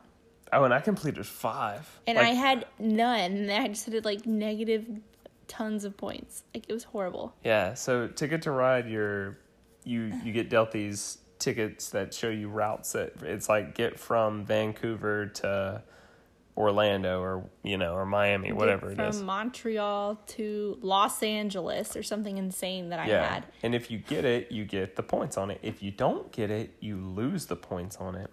[0.52, 2.00] Oh, and I completed five.
[2.06, 3.20] And Like, I had none.
[3.32, 4.86] And I just had like negative
[5.48, 6.44] tons of points.
[6.54, 7.34] Like it was horrible.
[7.44, 9.38] Yeah, so ticket to ride, you're
[9.84, 14.46] you you get dealt these tickets that show you routes that it's like get from
[14.46, 15.84] Vancouver to
[16.58, 19.18] Orlando or you know or Miami, whatever it is.
[19.18, 19.26] From.
[19.26, 23.46] Montreal to Los Angeles or something insane that I Yeah, had.
[23.62, 25.60] and if you get it, you get the points on it.
[25.62, 28.32] If you don't get it, you lose the points on it.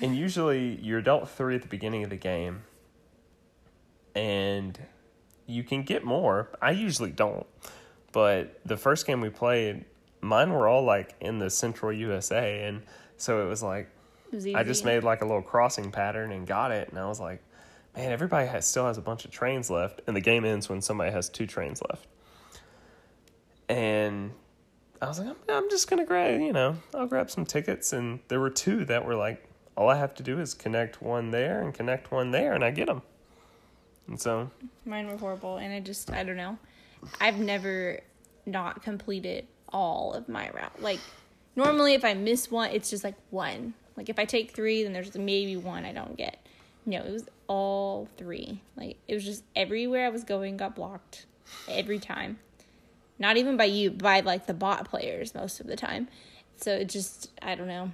[0.00, 2.62] And usually, you're dealt three at the beginning of the game,
[4.14, 4.78] and
[5.46, 6.50] you can get more.
[6.62, 7.46] I usually don't,
[8.12, 9.84] but the first game we played,
[10.20, 12.82] mine were all like in the central USA, and
[13.16, 13.88] so it was like
[14.32, 14.46] It was.
[14.46, 17.42] I just made like a little crossing pattern and got it, and I was like,
[17.96, 20.80] man, everybody has, still has a bunch of trains left, and the game ends when
[20.80, 22.06] somebody has two trains left.
[23.68, 24.32] And
[25.00, 28.20] I was like, I'm, I'm just gonna grab, you know, I'll grab some tickets, and
[28.28, 31.60] there were two that were like, all I have to do is connect one there
[31.60, 33.02] and connect one there, and I get them.
[34.06, 34.50] And so,
[34.84, 36.58] Mine were horrible, and I just I don't know.
[37.20, 38.00] I've never
[38.46, 40.80] not completed all of my route.
[40.80, 41.00] Like
[41.56, 43.74] normally, if I miss one, it's just like one.
[43.96, 46.46] Like if I take three, then there's maybe one I don't get.
[46.86, 48.62] No, it was all three.
[48.76, 51.26] Like it was just everywhere I was going got blocked
[51.68, 52.38] every time.
[53.18, 56.08] Not even by you, by like the bot players most of the time.
[56.56, 57.92] So it just I don't know.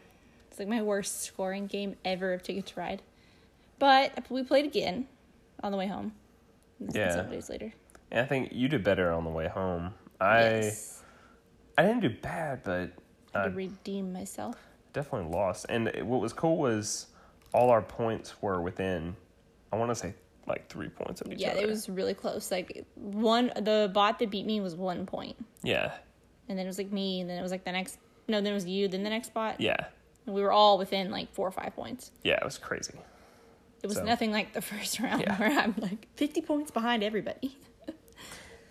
[0.51, 3.03] It's like my worst scoring game ever of Ticket to Ride.
[3.79, 5.07] But we played again
[5.63, 6.13] on the way home.
[6.93, 7.15] Yeah.
[7.15, 7.73] Seven days later.
[8.11, 9.95] and I think you did better on the way home.
[10.21, 11.03] I yes.
[11.79, 12.91] I didn't do bad, but
[13.35, 14.57] I had to redeem myself.
[14.93, 15.67] definitely lost.
[15.69, 17.07] And what was cool was
[17.55, 19.17] all our points were within,
[19.73, 20.15] I want to say
[20.47, 21.43] like three points of each other.
[21.43, 21.61] Yeah, other.
[21.63, 22.51] it was really close.
[22.51, 25.93] Like one, the bot that beat me was one point, Yeah,
[26.49, 27.99] and then it was like me, and then it was like the next.
[28.29, 29.61] No, then it was you, then the next bot.
[29.61, 29.87] yeah,
[30.27, 32.11] And we were all within like four or five points.
[32.23, 32.35] yeah.
[32.37, 32.95] It was crazy.
[33.83, 35.37] It was So- nothing like the first round Yeah.
[35.39, 37.57] where I'm like fifty points behind everybody.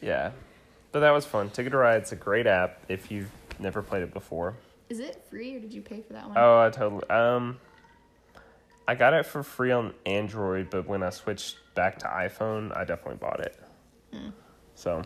[0.01, 0.31] Yeah,
[0.93, 1.49] but that was fun.
[1.49, 3.29] Ticket to Ride's a great app if you've
[3.59, 4.55] never played it before.
[4.87, 6.37] Is it free or did you pay for that one?
[6.37, 7.07] Oh, I totally.
[7.09, 7.59] Um,
[8.89, 12.85] I got it for free on Android, but when I switched back to iPhone, I
[12.85, 13.55] definitely bought it.
[14.11, 14.31] Mm.
[14.73, 15.03] So,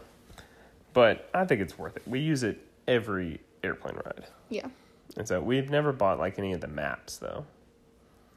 [0.94, 2.04] but I think it's worth it.
[2.08, 4.68] We use it every airplane ride, Yeah.
[5.18, 7.46] and so we've never bought like any of the maps though.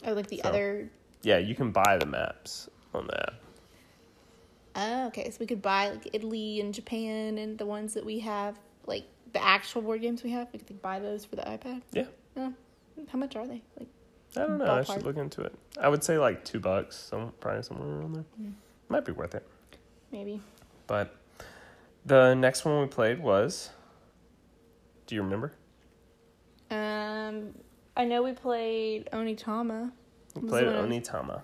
[0.04, 0.90] Oh, like the So- other.
[1.22, 3.34] Yeah, you can buy the maps on that.
[4.74, 5.30] Oh, okay.
[5.30, 9.04] So we could buy like Italy and Japan and the ones that we have, like
[9.32, 10.48] the actual board games we have.
[10.52, 11.82] We could like, buy those for the iPad.
[11.92, 12.52] Yeah, Oh,
[13.08, 13.62] how much are they?
[13.78, 13.88] Like
[14.36, 14.70] I don't know.
[14.70, 15.54] I should look into it.
[15.80, 18.24] I would say like two bucks, some probably somewhere around there.
[18.40, 18.52] Mm.
[18.88, 19.46] Might be worth it.
[20.12, 20.40] Maybe.
[20.86, 21.14] But
[22.04, 23.70] the next one we played was.
[25.06, 25.52] Do you remember?
[26.70, 27.54] Um,
[27.96, 29.92] I know we played Onitama.
[30.34, 31.42] We played Onitama.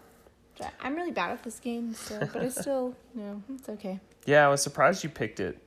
[0.80, 3.98] I'm really bad at this game, so but I still no, it's okay.
[4.26, 5.58] Yeah, I was surprised you picked it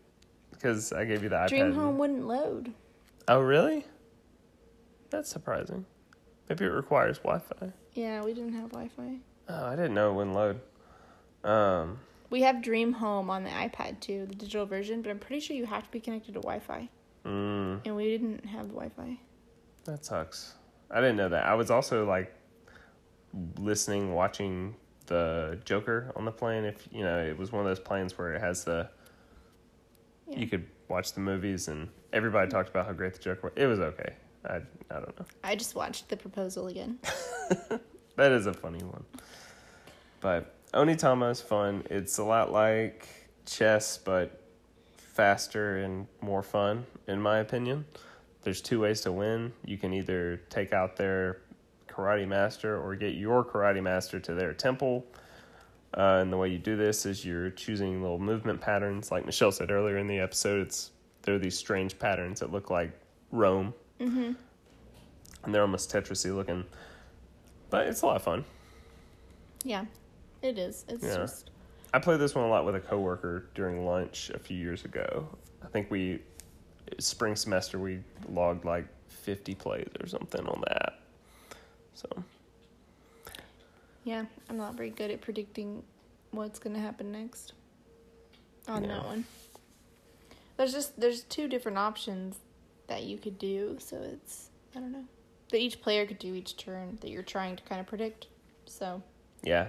[0.51, 1.49] because I gave you the iPad.
[1.49, 2.73] Dream Home wouldn't load.
[3.27, 3.85] Oh, really?
[5.09, 5.85] That's surprising.
[6.49, 7.71] Maybe it requires Wi-Fi.
[7.93, 9.17] Yeah, we didn't have Wi-Fi.
[9.49, 10.61] Oh, I didn't know it wouldn't load.
[11.43, 15.39] Um, We have Dream Home on the iPad too, the digital version, but I'm pretty
[15.39, 16.89] sure you have to be connected to Wi-Fi,
[17.25, 19.19] mm, and we didn't have Wi-Fi.
[19.85, 20.55] that sucks.
[20.91, 21.45] I didn't know that.
[21.45, 22.33] I was also like
[23.59, 24.75] listening, watching
[25.07, 26.63] the Joker on the plane.
[26.65, 28.89] If you know, it was one of those planes where it has the
[30.27, 30.39] Yeah.
[30.39, 33.53] you could watch the movies, and everybody talked about how great the Joker was.
[33.55, 34.15] It was okay.
[34.45, 35.25] I I don't know.
[35.43, 36.99] I just watched the proposal again.
[38.15, 39.03] That is a funny one.
[40.21, 41.83] But Onitama is fun.
[41.89, 43.07] It's a lot like
[43.45, 44.41] chess, but
[44.95, 47.85] faster and more fun, in my opinion.
[48.43, 49.51] There's two ways to win.
[49.65, 51.41] You can either take out their
[51.89, 55.05] karate master or get your karate master to their temple.
[55.93, 59.11] Uh, and the way you do this is you're choosing little movement patterns.
[59.11, 60.91] Like Michelle said earlier in the episode, it's
[61.21, 62.91] they're these strange patterns that look like
[63.31, 64.33] Roam, Mm-hmm.
[65.43, 66.65] and they're almost Tetrisy looking.
[67.69, 68.43] But it's a lot of fun.
[69.63, 69.85] Yeah,
[70.41, 70.85] it is.
[70.87, 71.15] It's Yeah.
[71.17, 71.49] just
[71.93, 75.27] I played this one a lot with a coworker during lunch a few years ago.
[75.63, 76.19] I think we
[76.99, 80.99] spring semester we logged like 50 plays or something on that.
[81.95, 82.07] So,
[84.03, 84.25] yeah.
[84.49, 85.83] I'm not very good at predicting
[86.31, 87.53] what's gonna happen next
[88.67, 88.89] on Yeah.
[88.89, 89.25] that one.
[90.57, 92.37] There's just there's two different options
[92.87, 95.05] that you could do, so it's I don't know
[95.51, 98.27] that each player could do each turn that you're trying to kind of predict.
[98.65, 99.01] So,
[99.43, 99.67] yeah.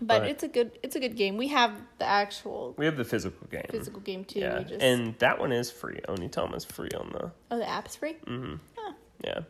[0.00, 1.36] but But- it's a good it's a good game.
[1.36, 3.64] We have the actual We have the physical game.
[3.70, 4.40] physical game too.
[4.40, 4.60] yeah.
[4.62, 6.00] Just, And that one is free.
[6.08, 8.16] Onitama's free on the oh, the app's free.
[8.26, 8.58] mhm.
[8.78, 8.94] Oh.
[9.24, 9.40] Yeah.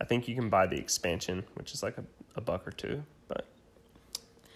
[0.00, 2.04] I think you can buy the expansion, which is like a,
[2.36, 3.46] a buck or two, but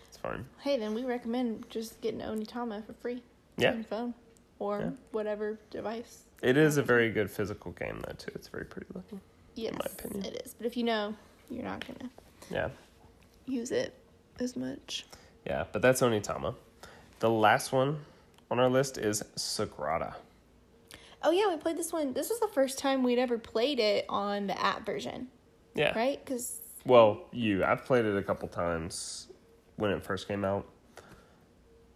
[0.09, 0.45] it's fine.
[0.61, 3.22] Hey, then we recommend just getting Onitama for free
[3.57, 3.81] Yeah.
[3.89, 4.14] phone
[4.59, 4.91] or Yeah.
[5.13, 6.25] whatever device.
[6.43, 8.31] It is a very good physical game though too.
[8.35, 9.21] It's very pretty looking.
[9.55, 10.25] Yes, my opinion.
[10.35, 10.55] it is.
[10.55, 11.15] But if you know,
[11.51, 12.11] you're not gonna
[12.51, 12.71] Yeah.
[13.47, 13.95] use it
[14.39, 15.07] as much.
[15.45, 16.55] Yeah, but that's Onitama.
[17.21, 18.05] The last one
[18.51, 20.15] on our list is Sagrada.
[21.23, 22.13] Oh yeah, we played this one.
[22.13, 25.29] This was the first time we'd ever played it on the app version,
[25.75, 25.97] Yeah.
[25.99, 26.25] right?
[26.25, 27.65] Because Well, you.
[27.65, 29.27] I've played it a couple times
[29.77, 30.65] when it first came out,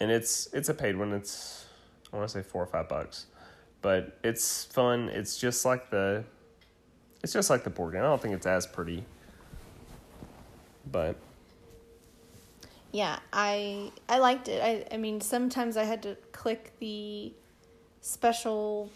[0.01, 1.13] and it's it's a paid one.
[1.13, 1.67] It's
[2.13, 3.27] I want to say four or five bucks,
[3.81, 5.09] but it's fun.
[5.09, 6.25] It's just like the,
[7.23, 8.03] it's just like the board game.
[8.03, 9.05] I don't think it's as pretty,
[10.91, 11.17] but
[12.93, 14.63] yeah, I I liked it.
[14.63, 17.33] I I mean, sometimes I had to click the
[18.03, 18.91] special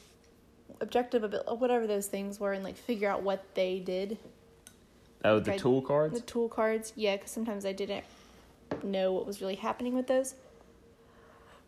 [0.81, 4.19] objective abil- uh, whatever those things were and like figure out what they did.
[5.25, 5.61] oh, the Right.
[5.61, 6.15] tool cards.
[6.15, 8.05] The tool cards, yeah, because sometimes I didn't
[8.83, 10.35] know what was really happening with those.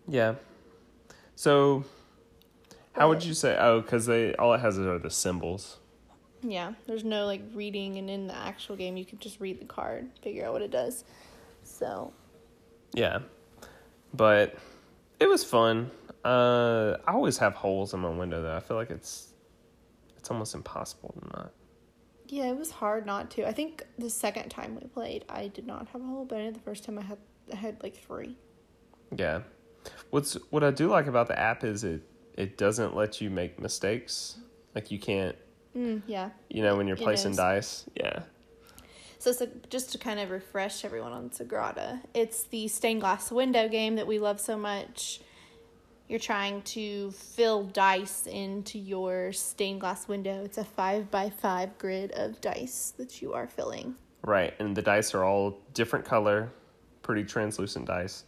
[0.07, 0.35] Yeah.
[1.39, 1.85] So,
[2.95, 3.57] how would you say?
[3.61, 5.79] Oh, because they all it has are the symbols.
[6.43, 9.65] Yeah, there's no like reading, and in the actual game, you can just read the
[9.65, 11.05] card, figure out what it does.
[11.63, 12.13] So
[12.93, 13.21] Yeah.
[14.13, 14.57] But
[15.21, 15.93] it was fun.
[16.25, 18.57] Uh I always have holes in my window though.
[18.57, 19.29] I feel like it's
[20.17, 21.53] it's almost impossible to not.
[22.27, 23.47] yeah, it was hard not to.
[23.47, 26.59] I think the second time we played, I did not have a hole, but the
[26.61, 27.19] first time I had
[27.53, 28.37] I had like three.
[29.17, 29.43] Yeah.
[30.11, 32.03] What's what I do like about the app is it
[32.37, 34.39] it doesn't let you make mistakes.
[34.75, 35.37] Like you can't,
[35.77, 36.31] Mm, yeah.
[36.49, 37.37] you know, when you're It placing knows.
[37.37, 37.85] dice.
[37.97, 38.23] Yeah.
[39.19, 43.69] So, so just to kind of refresh everyone on Sagrada, it's the stained glass window
[43.69, 45.21] game that we love so much.
[46.09, 50.43] You're trying to fill dice into your stained glass window.
[50.45, 53.97] It's a five by five grid of dice that you are filling.
[54.25, 54.55] Right.
[54.61, 56.51] And the dice are all different color,
[57.03, 58.25] pretty translucent dice.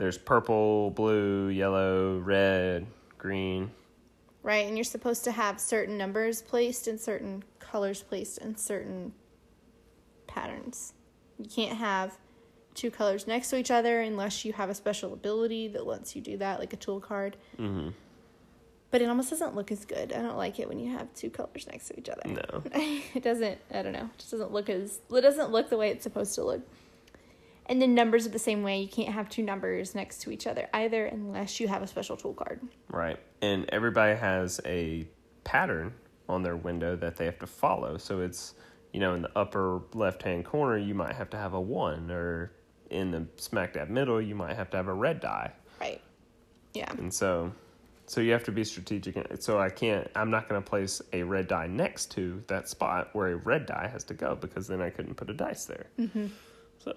[0.00, 2.86] There's purple, blue, yellow, red,
[3.18, 3.70] green.
[4.42, 9.12] Right, and you're supposed to have certain numbers placed and certain colors placed in certain
[10.26, 10.94] patterns.
[11.38, 12.16] You can't have
[12.74, 16.22] two colors next to each other unless you have a special ability that lets you
[16.22, 17.36] do that, like a tool card.
[17.58, 17.90] Mm-hmm.
[18.90, 20.14] But it almost doesn't look as good.
[20.14, 22.22] I don't like it when you have two colors next to each other.
[22.26, 22.62] No.
[23.14, 23.58] it doesn't.
[23.70, 24.08] I don't know.
[24.14, 25.00] It just doesn't look as.
[25.12, 26.62] It doesn't look the way it's supposed to look.
[27.70, 28.82] And then numbers are the same way.
[28.82, 32.16] You can't have two numbers next to each other either, unless you have a special
[32.16, 32.60] tool card.
[32.90, 33.18] Right.
[33.40, 35.08] And everybody has a
[35.44, 35.94] pattern
[36.28, 37.96] on their window that they have to follow.
[37.96, 38.54] So it's
[38.92, 42.10] you know, in the upper left hand corner, you might have to have a one,
[42.10, 42.52] or
[42.90, 45.52] in the smack dab middle, you might have to have a red die.
[45.80, 46.00] Right.
[46.74, 46.90] Yeah.
[46.98, 47.52] And so,
[48.06, 49.16] so you have to be strategic.
[49.40, 50.08] So I can't.
[50.16, 53.66] I'm not going to place a red die next to that spot where a red
[53.66, 55.86] die has to go because then I couldn't put a dice there.
[55.98, 56.26] Mm-hmm.
[56.78, 56.94] So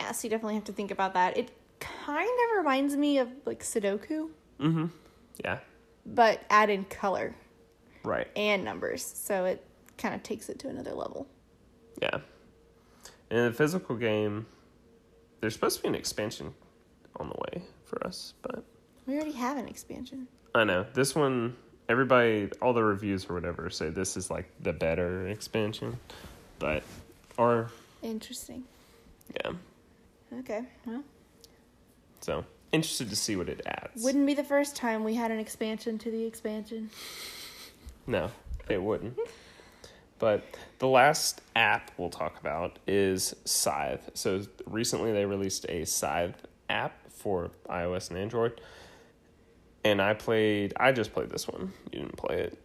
[0.00, 1.36] Yeah, so you definitely have to think about that.
[1.36, 4.30] It kind of reminds me of like Sudoku,
[4.60, 4.90] Mhm.
[5.44, 5.58] yeah,
[6.04, 7.34] but add in color
[8.04, 8.28] right.
[8.36, 9.04] and numbers.
[9.04, 9.64] So it
[9.98, 11.26] kind of takes it to another level.
[12.00, 12.20] Yeah.
[13.30, 14.46] In the physical game,
[15.40, 16.54] there's supposed to be an expansion
[17.18, 18.62] on the way for us, but
[19.06, 20.26] We already have an expansion.
[20.54, 21.56] I know this one.
[21.88, 25.98] Everybody, all the reviews or whatever say this is like the better expansion,
[26.58, 26.82] but
[27.38, 27.70] or
[28.02, 28.64] Interesting.
[29.36, 29.52] yeah.
[30.40, 30.62] Okay.
[30.86, 31.02] Well,
[32.20, 34.02] So interested to see what it adds.
[34.02, 36.90] wouldn't be the first time we had an expansion to the expansion.
[38.06, 38.30] No,
[38.68, 39.16] it wouldn't.
[40.18, 40.44] But
[40.78, 44.10] the last app we'll talk about is Scythe.
[44.14, 48.60] So recently they released a Scythe app for iOS and Android.
[49.84, 51.72] And I played, I just played this one.
[51.92, 52.58] You didn't play it.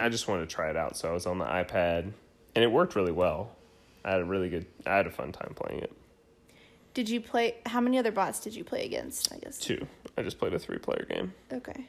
[0.00, 0.96] I just wanted to try it out.
[0.96, 2.10] So I was on the iPad
[2.54, 3.50] and it worked really well.
[4.04, 5.92] I had a really good, I had a fun time playing it.
[6.98, 7.54] Did you play?
[7.64, 9.32] How many other bots did you play against?
[9.32, 9.56] I guess.
[9.56, 9.86] Two.
[10.16, 11.32] I just played a three player game.
[11.52, 11.86] Okay.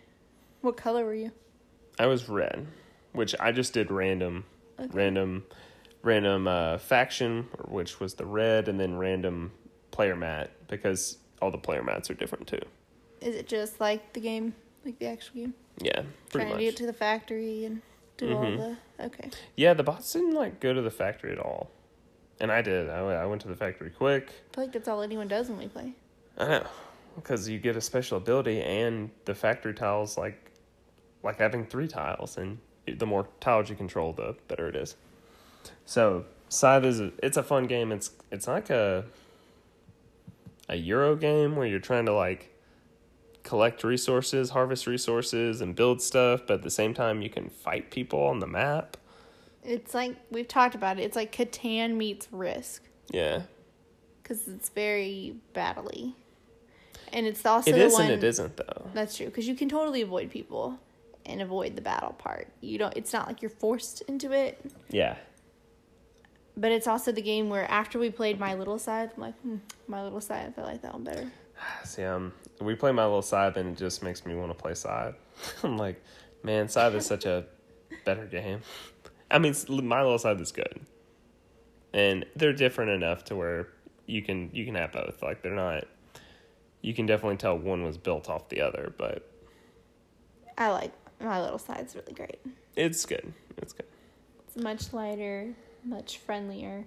[0.62, 1.32] What color were you?
[1.98, 2.68] I was red,
[3.14, 4.46] which I just did random,
[4.80, 4.88] Okay.
[4.94, 5.46] random,
[6.04, 9.52] random uh, faction, which was the red, and then random
[9.90, 12.62] player mat because all the player mats are different too.
[13.20, 14.54] Is it just like the game,
[14.86, 15.54] like the actual game?
[15.80, 16.58] Yeah, pretty Trying much.
[16.60, 17.82] to get to the factory and
[18.18, 18.78] do all Mhm.
[19.00, 19.06] the.
[19.06, 19.32] Okay.
[19.58, 21.72] yeah, the bots didn't like go to the factory at all,
[22.40, 22.90] and I did.
[22.90, 24.30] I, I went to the factory quick.
[24.30, 25.94] I feel like that's all anyone does when we play.
[26.38, 26.68] I know,
[27.16, 30.52] because you get a special ability, and the factory tiles like,
[31.24, 34.96] like having three tiles, and the more tiles you control, the better it is.
[35.86, 37.92] So Scythe is a, it's a fun game.
[37.92, 39.06] It's it's like a
[40.68, 42.56] a Euro game where you're trying to like
[43.44, 47.90] collect resources, harvest resources, and build stuff, but at the same time you can fight
[47.90, 48.98] people on the map.
[49.64, 51.04] It's like we've talked about it.
[51.04, 53.42] It's like Catan meets Risk Yeah,
[54.24, 56.14] because it's very battly,
[57.14, 58.04] and it's also it the is one.
[58.04, 58.90] and it isn't though.
[58.94, 60.80] That's true because you can totally avoid people
[61.26, 62.48] and avoid the battle part.
[62.62, 62.96] You don't.
[62.98, 65.16] It's not like you're forced into it, Yeah,
[66.58, 69.58] but it's also the game where after we played My Little Scythe, I'm like, hmm,
[69.88, 70.58] My Little Scythe.
[70.58, 71.32] I like that one better.
[71.84, 74.74] See, um, we play my little scythe, and it just makes me want to play
[74.74, 75.16] scythe.
[75.64, 76.02] I'm like,
[76.44, 77.46] man, scythe is such a
[78.06, 78.62] better game.
[79.32, 79.54] I mean,
[79.84, 80.80] my little scythe is good,
[81.94, 83.68] and they're different enough to where
[84.06, 85.22] you can you can have both.
[85.22, 85.86] Like they're not.
[86.82, 89.30] You can definitely tell one was built off the other, but
[90.58, 92.40] I like My Little Scythe's really great.
[92.76, 93.34] it's good.
[93.58, 93.86] It's good.
[94.48, 95.54] It's much lighter,
[95.84, 96.86] much friendlier,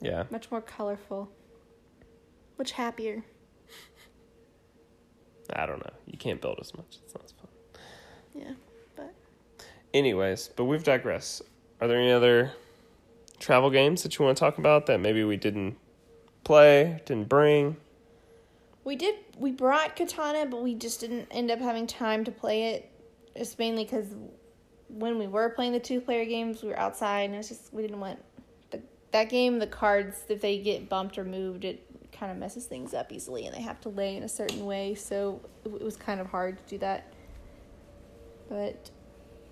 [0.00, 1.30] Yeah, much more colorful,
[2.58, 3.22] much happier.
[5.54, 5.92] I don't know.
[6.06, 6.98] You can't build as much.
[7.04, 7.48] It's not as fun.
[8.34, 8.52] Yeah,
[9.92, 11.42] Anyways, but we've digressed.
[11.80, 12.52] Are there any other
[13.38, 15.76] travel games that you want to talk about that maybe we didn't
[16.44, 17.76] play, didn't bring?
[18.84, 19.14] we did.
[19.38, 22.90] We brought Katana, but we just didn't end up having time to play it.
[23.34, 24.06] It's mainly because
[24.88, 28.00] when we were playing the two-player games, we were outside, and it's just we didn't
[28.00, 28.18] want
[28.70, 28.82] the,
[29.12, 29.58] that game.
[29.58, 33.46] The cards, if they get bumped or moved, it kind of messes things up easily,
[33.46, 34.94] and they have to lay in a certain way.
[34.94, 37.12] So it, it was kind of hard to do that.
[38.48, 38.90] But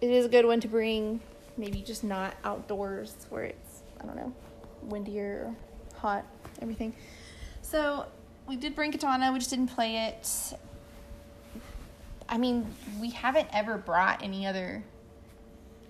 [0.01, 1.21] it is a good one to bring.
[1.57, 4.33] Maybe just not outdoors where it's I don't know,
[4.83, 5.55] windier,
[5.97, 6.25] hot,
[6.63, 6.95] everything.
[7.63, 8.07] So
[8.47, 9.33] we did bring Katana.
[9.33, 10.55] We just didn't play it.
[12.29, 12.67] I mean,
[13.01, 14.85] we haven't ever brought any other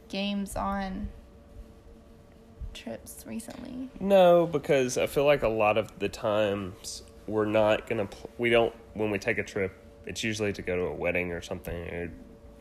[0.09, 1.09] games on
[2.73, 3.91] trips recently.
[4.01, 8.07] No, because I feel like a lot of the times we're not gonna.
[8.07, 9.73] Pl- we don't when we take a trip.
[10.07, 12.11] It's usually to go to a wedding or something, or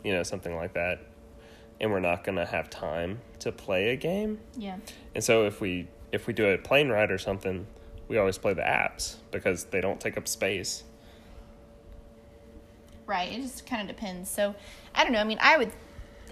[0.03, 0.99] you know something like that,
[1.80, 4.39] and we're not gonna have time to play a game.
[4.57, 4.78] Yeah.
[5.15, 7.67] And so if we if we do a plane ride or something,
[8.07, 10.84] we always play the apps because they don't take up space.
[13.05, 13.32] Right.
[13.32, 14.30] It just kind of depends.
[14.30, 14.55] So,
[14.93, 15.19] I don't know.
[15.19, 15.71] I mean, I would,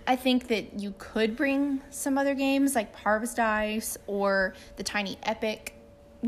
[0.07, 5.17] I think that you could bring some other games like Harvest Dice or the Tiny
[5.23, 5.73] Epic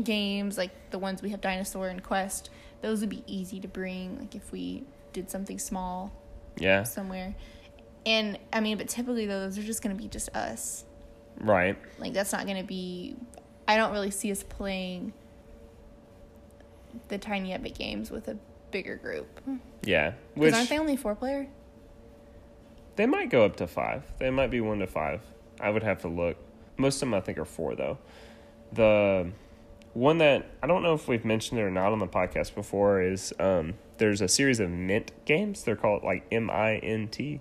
[0.02, 2.50] games, like the ones we have Dinosaur and Quest.
[2.80, 6.12] Those would be easy to bring, like if we did something small
[6.56, 6.82] Yeah.
[6.84, 7.34] somewhere.
[8.08, 10.84] And I mean, but typically though, those are just going to be just us.
[11.38, 11.76] Right.
[11.98, 13.16] Like that's not going to be.
[13.66, 15.12] I don't really see us playing
[17.08, 18.38] the Tiny Epic games with a
[18.70, 19.40] bigger group.
[19.82, 20.12] Yeah.
[20.34, 21.48] Because Which aren't they only four player?
[22.96, 24.02] they might go up to five.
[24.18, 25.20] They might be one to five.
[25.60, 26.36] I would have to look.
[26.78, 27.98] most of them I think are four though.
[28.72, 29.30] The
[29.92, 33.02] one that I don't know if we've mentioned it or not on the podcast before
[33.02, 35.62] is um, there's a series of Mint games.
[35.64, 37.40] They're called like M I N T.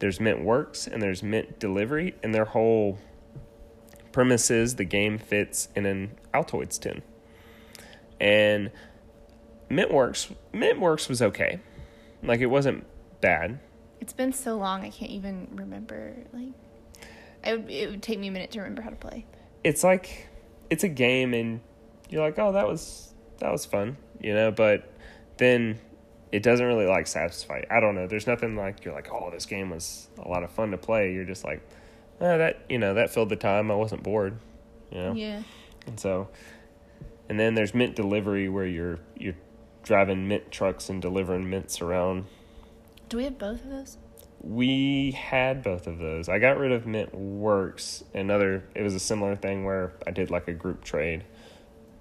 [0.00, 2.98] There's Mint Works and there's Mint Delivery, and their whole
[4.12, 7.02] premise is the game fits in an Altoids tin.
[8.20, 8.70] And
[9.68, 11.60] Mint Works, Mint Works was okay.
[12.22, 12.84] Like it wasn't
[13.20, 13.60] bad.
[14.00, 16.16] It's been so long, I can't even remember.
[16.32, 16.54] Like,
[17.44, 19.26] it would, it would take me a minute to remember how to play.
[19.62, 20.28] It's like
[20.70, 21.60] it's a game, and
[22.08, 24.50] you're like, oh, that was that was fun, you know.
[24.50, 24.90] But
[25.36, 25.78] then
[26.32, 27.62] it doesn't really like satisfy.
[27.70, 28.06] I don't know.
[28.06, 31.12] There's nothing like you're like, oh, this game was a lot of fun to play.
[31.12, 31.60] You're just like,
[32.20, 33.70] oh, that you know that filled the time.
[33.70, 34.38] I wasn't bored,
[34.90, 35.12] you know.
[35.12, 35.42] Yeah.
[35.86, 36.28] And so,
[37.28, 39.36] and then there's mint delivery where you're you're
[39.82, 42.26] driving mint trucks and delivering mints around.
[43.08, 43.96] Do we have both of those?
[44.42, 46.28] We had both of those.
[46.28, 48.04] I got rid of Mint Works.
[48.14, 51.24] Another, it was a similar thing where I did like a group trade,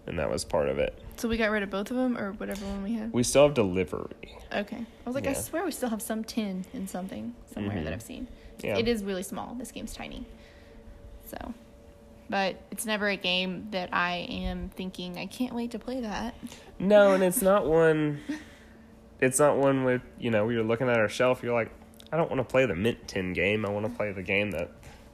[0.07, 0.97] and that was part of it.
[1.19, 3.11] So we got rid of both of them, or whatever one we had.
[3.13, 4.37] We still have delivery.
[4.53, 4.77] Okay.
[4.77, 7.83] I was like, I swear we still have some tin in something somewhere Mhm.
[7.83, 8.27] that I've seen.
[8.61, 8.77] Yeah.
[8.77, 9.53] It is really small.
[9.55, 10.25] This game's tiny.
[11.25, 11.53] So,
[12.29, 16.35] but it's never a game that I am thinking I can't wait to play that.
[16.79, 18.19] No, and it's not one.
[19.19, 21.43] It's not one with you know you're looking at our shelf.
[21.43, 21.69] You're like,
[22.13, 23.65] I don't want to play the Mint Tin game.
[23.65, 24.71] I want to play the game that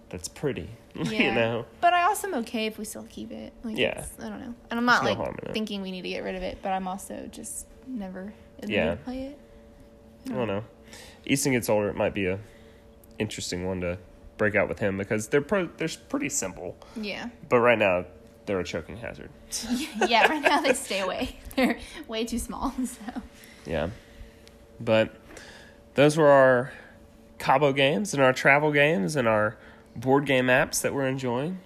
[0.09, 0.69] that's pretty.
[1.05, 1.65] you know.
[1.81, 3.53] But I also am okay if we still keep it.
[3.63, 4.05] Like, Yeah.
[4.19, 4.53] I don't know.
[4.69, 6.87] And I'm not There's like thinking we need to get rid of it, but I'm
[6.87, 8.95] also just never in the Yeah.
[8.95, 9.39] play it.
[10.29, 10.63] I don't know.
[11.25, 11.89] Easton gets older.
[11.89, 12.39] It might be a
[13.19, 13.97] interesting one to
[14.37, 16.75] break out with him because they're pro- they're pretty simple.
[16.95, 17.29] Yeah.
[17.49, 18.05] But right now
[18.45, 19.29] they're a choking hazard.
[20.07, 21.37] yeah, right now they stay away.
[21.55, 21.77] They're
[22.07, 23.21] way too small, so.
[23.65, 23.89] Yeah.
[24.79, 25.15] But
[25.95, 26.71] those were our
[27.39, 29.57] Cabo games and our travel games and our
[29.95, 31.59] board game apps that we're enjoying.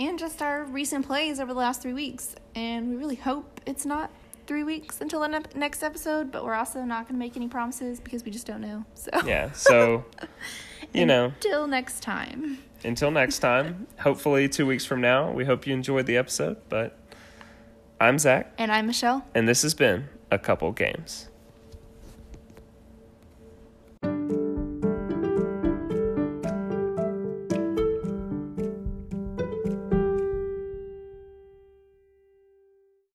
[0.00, 2.34] and just our recent plays over the last three weeks.
[2.54, 4.10] And we really hope it's not
[4.46, 7.48] three weeks until the ne- next episode, but we're also not going to make any
[7.48, 8.84] promises because we just don't know.
[8.94, 9.52] So, Yeah.
[9.52, 10.04] So,
[10.92, 12.58] you know, until next time.
[12.84, 16.56] until next time, hopefully two weeks from now, we hope you enjoyed the episode.
[16.68, 16.98] But
[18.00, 19.24] I'm Zach, And I'm Michelle.
[19.34, 21.28] and this has been a couple games.